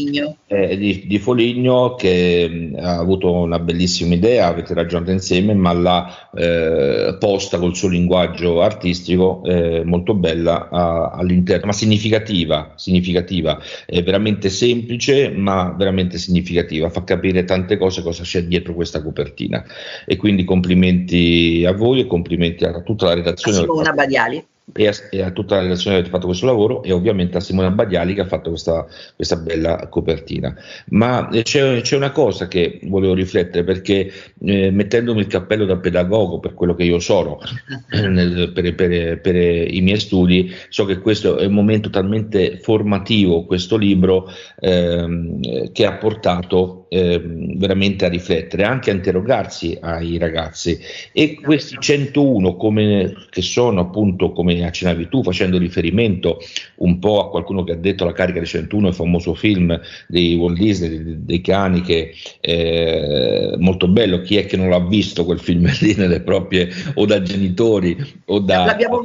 è 0.47 0.77
di, 0.79 1.07
di 1.09 1.19
Foligno 1.19 1.97
che 1.97 2.49
mh, 2.49 2.79
ha 2.79 2.97
avuto 2.97 3.33
una 3.33 3.59
bellissima 3.59 4.15
idea, 4.15 4.47
avete 4.47 4.75
ragionato 4.75 5.11
insieme, 5.11 5.55
ma 5.55 5.73
l'ha 5.73 6.31
eh, 6.37 7.17
posta 7.19 7.59
col 7.59 7.75
suo 7.75 7.89
linguaggio 7.89 8.63
artistico 8.63 9.43
eh, 9.45 9.83
molto 9.83 10.15
bella 10.15 10.69
a, 10.71 11.11
all'interno, 11.11 11.67
ma 11.67 11.73
significativa, 11.73 12.75
significativa, 12.77 13.59
è 13.85 14.05
veramente 14.05 14.51
semplice 14.51 15.31
ma 15.31 15.75
veramente 15.77 16.17
significativa, 16.17 16.91
fa 16.91 17.03
capire 17.03 17.43
tante 17.43 17.77
cose 17.77 18.03
cosa 18.03 18.23
c'è 18.23 18.45
dietro 18.45 18.73
questa 18.73 19.03
copertina. 19.03 19.65
E 20.07 20.15
quindi 20.15 20.45
complimenti 20.45 21.65
a 21.67 21.73
voi 21.73 22.03
e 22.03 22.07
complimenti 22.07 22.63
a 22.63 22.83
tutta 22.83 23.07
la 23.07 23.15
redazione. 23.15 23.57
Simona 23.57 23.93
Badiali 23.93 24.47
e 24.75 24.87
a, 24.87 24.93
e 25.11 25.23
a, 25.23 25.31
tutta 25.31 25.57
la 25.57 25.63
redazione 25.63 25.97
che 25.97 26.03
avete 26.03 26.15
fatto 26.15 26.27
questo 26.27 26.47
lavoro 26.47 26.83
e 26.83 26.93
ovviamente 26.93 27.37
a 27.37 27.41
Simona 27.41 27.71
Bagliali 27.71 28.15
che 28.15 28.21
ha 28.23 28.27
fatto 28.27 28.51
questa, 28.51 28.87
questa 29.15 29.37
bella 29.37 29.89
copertina. 29.89 30.55
Ma 30.91 31.29
eh, 31.31 31.43
c'è, 31.43 31.81
c'è, 31.81 31.97
una 31.97 32.11
cosa 32.11 32.49
che 32.49 32.81
volevo 32.85 33.15
riflettere 33.15 33.65
perché 33.65 34.13
eh, 34.41 34.71
mettendomi 34.71 35.21
il 35.21 35.27
cappello 35.27 35.65
da 35.65 35.77
pedagogo 35.77 36.39
per 36.39 36.55
quello 36.55 36.75
che 36.75 36.85
io 36.85 36.99
sono 36.99 37.39
nel, 37.91 38.53
per, 38.53 38.75
per, 38.75 39.21
per, 39.21 39.37
i 39.37 39.81
miei 39.81 40.01
studi, 40.01 40.53
so 40.69 40.85
che 40.85 40.99
questo 40.99 41.39
è 41.39 41.47
un 41.47 41.55
momento 41.55 41.91
talmente 41.91 42.59
formativo, 42.59 43.45
questo 43.45 43.77
libro, 43.77 44.31
ehm, 44.61 45.73
che 45.73 45.87
ha 45.87 45.93
portato 45.93 46.78
ehm, 46.89 47.59
veramente 47.59 48.05
a 48.05 48.09
riflettere, 48.09 48.65
anche 48.65 48.91
a 48.91 48.95
interrogarsi 48.95 49.79
ai 49.81 50.19
ragazzi 50.19 50.79
e 51.13 51.41
questi 51.41 51.77
101 51.79 52.57
come, 52.57 53.15
che 53.31 53.43
sono 53.43 53.81
appunto 53.81 54.33
come 54.33 54.65
accennavi 54.65 55.09
tu, 55.09 55.23
facendo 55.23 55.59
riferimento 55.59 56.39
un 56.77 56.99
po' 56.99 57.21
a 57.21 57.31
qualcuno 57.31 57.65
che 57.65 57.73
ha 57.73 57.77
detto 57.77 58.05
La 58.05 58.13
carica 58.13 58.39
dei 58.39 58.49
101, 58.49 58.89
il 58.89 58.95
famoso 58.95 59.35
film 59.35 59.79
di 60.07 60.35
Walt 60.35 60.57
Disney, 60.57 61.03
dei, 61.03 61.25
dei 61.25 61.41
cani, 61.41 61.83
che 61.83 62.15
eh, 62.41 63.55
molto 63.59 63.89
bello. 63.89 64.21
Chi 64.21 64.37
è 64.37 64.47
che 64.47 64.57
non 64.57 64.69
l'ha 64.69 64.81
visto 64.81 65.25
quel 65.25 65.41
film 65.41 65.69
lì 65.81 65.95
nelle 65.95 66.21
proprie, 66.21 66.69
o 66.95 67.05
da 67.07 67.23
genitori 67.23 67.97
o 68.27 68.39
da... 68.41 68.65
L'abbiamo, 68.65 69.03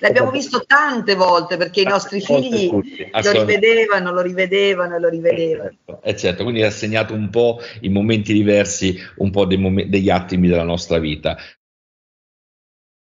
l'abbiamo 0.00 0.30
visto 0.30 0.64
tante 0.66 1.14
volte 1.14 1.56
perché 1.56 1.82
i 1.82 1.86
nostri 1.86 2.20
figli 2.20 2.70
lo 2.70 2.82
rivedevano, 3.32 4.12
lo 4.12 4.20
rivedevano 4.20 4.96
e 4.96 5.00
lo 5.00 5.08
rivedevano. 5.08 5.70
Certo, 5.84 6.02
è 6.02 6.14
certo, 6.14 6.42
quindi 6.42 6.62
ha 6.62 6.70
segnato 6.70 7.14
un 7.14 7.25
po' 7.30 7.58
i 7.80 7.88
momenti 7.88 8.32
diversi, 8.32 8.96
un 9.18 9.30
po' 9.30 9.46
mom- 9.56 9.84
degli 9.84 10.10
attimi 10.10 10.48
della 10.48 10.64
nostra 10.64 10.98
vita. 10.98 11.36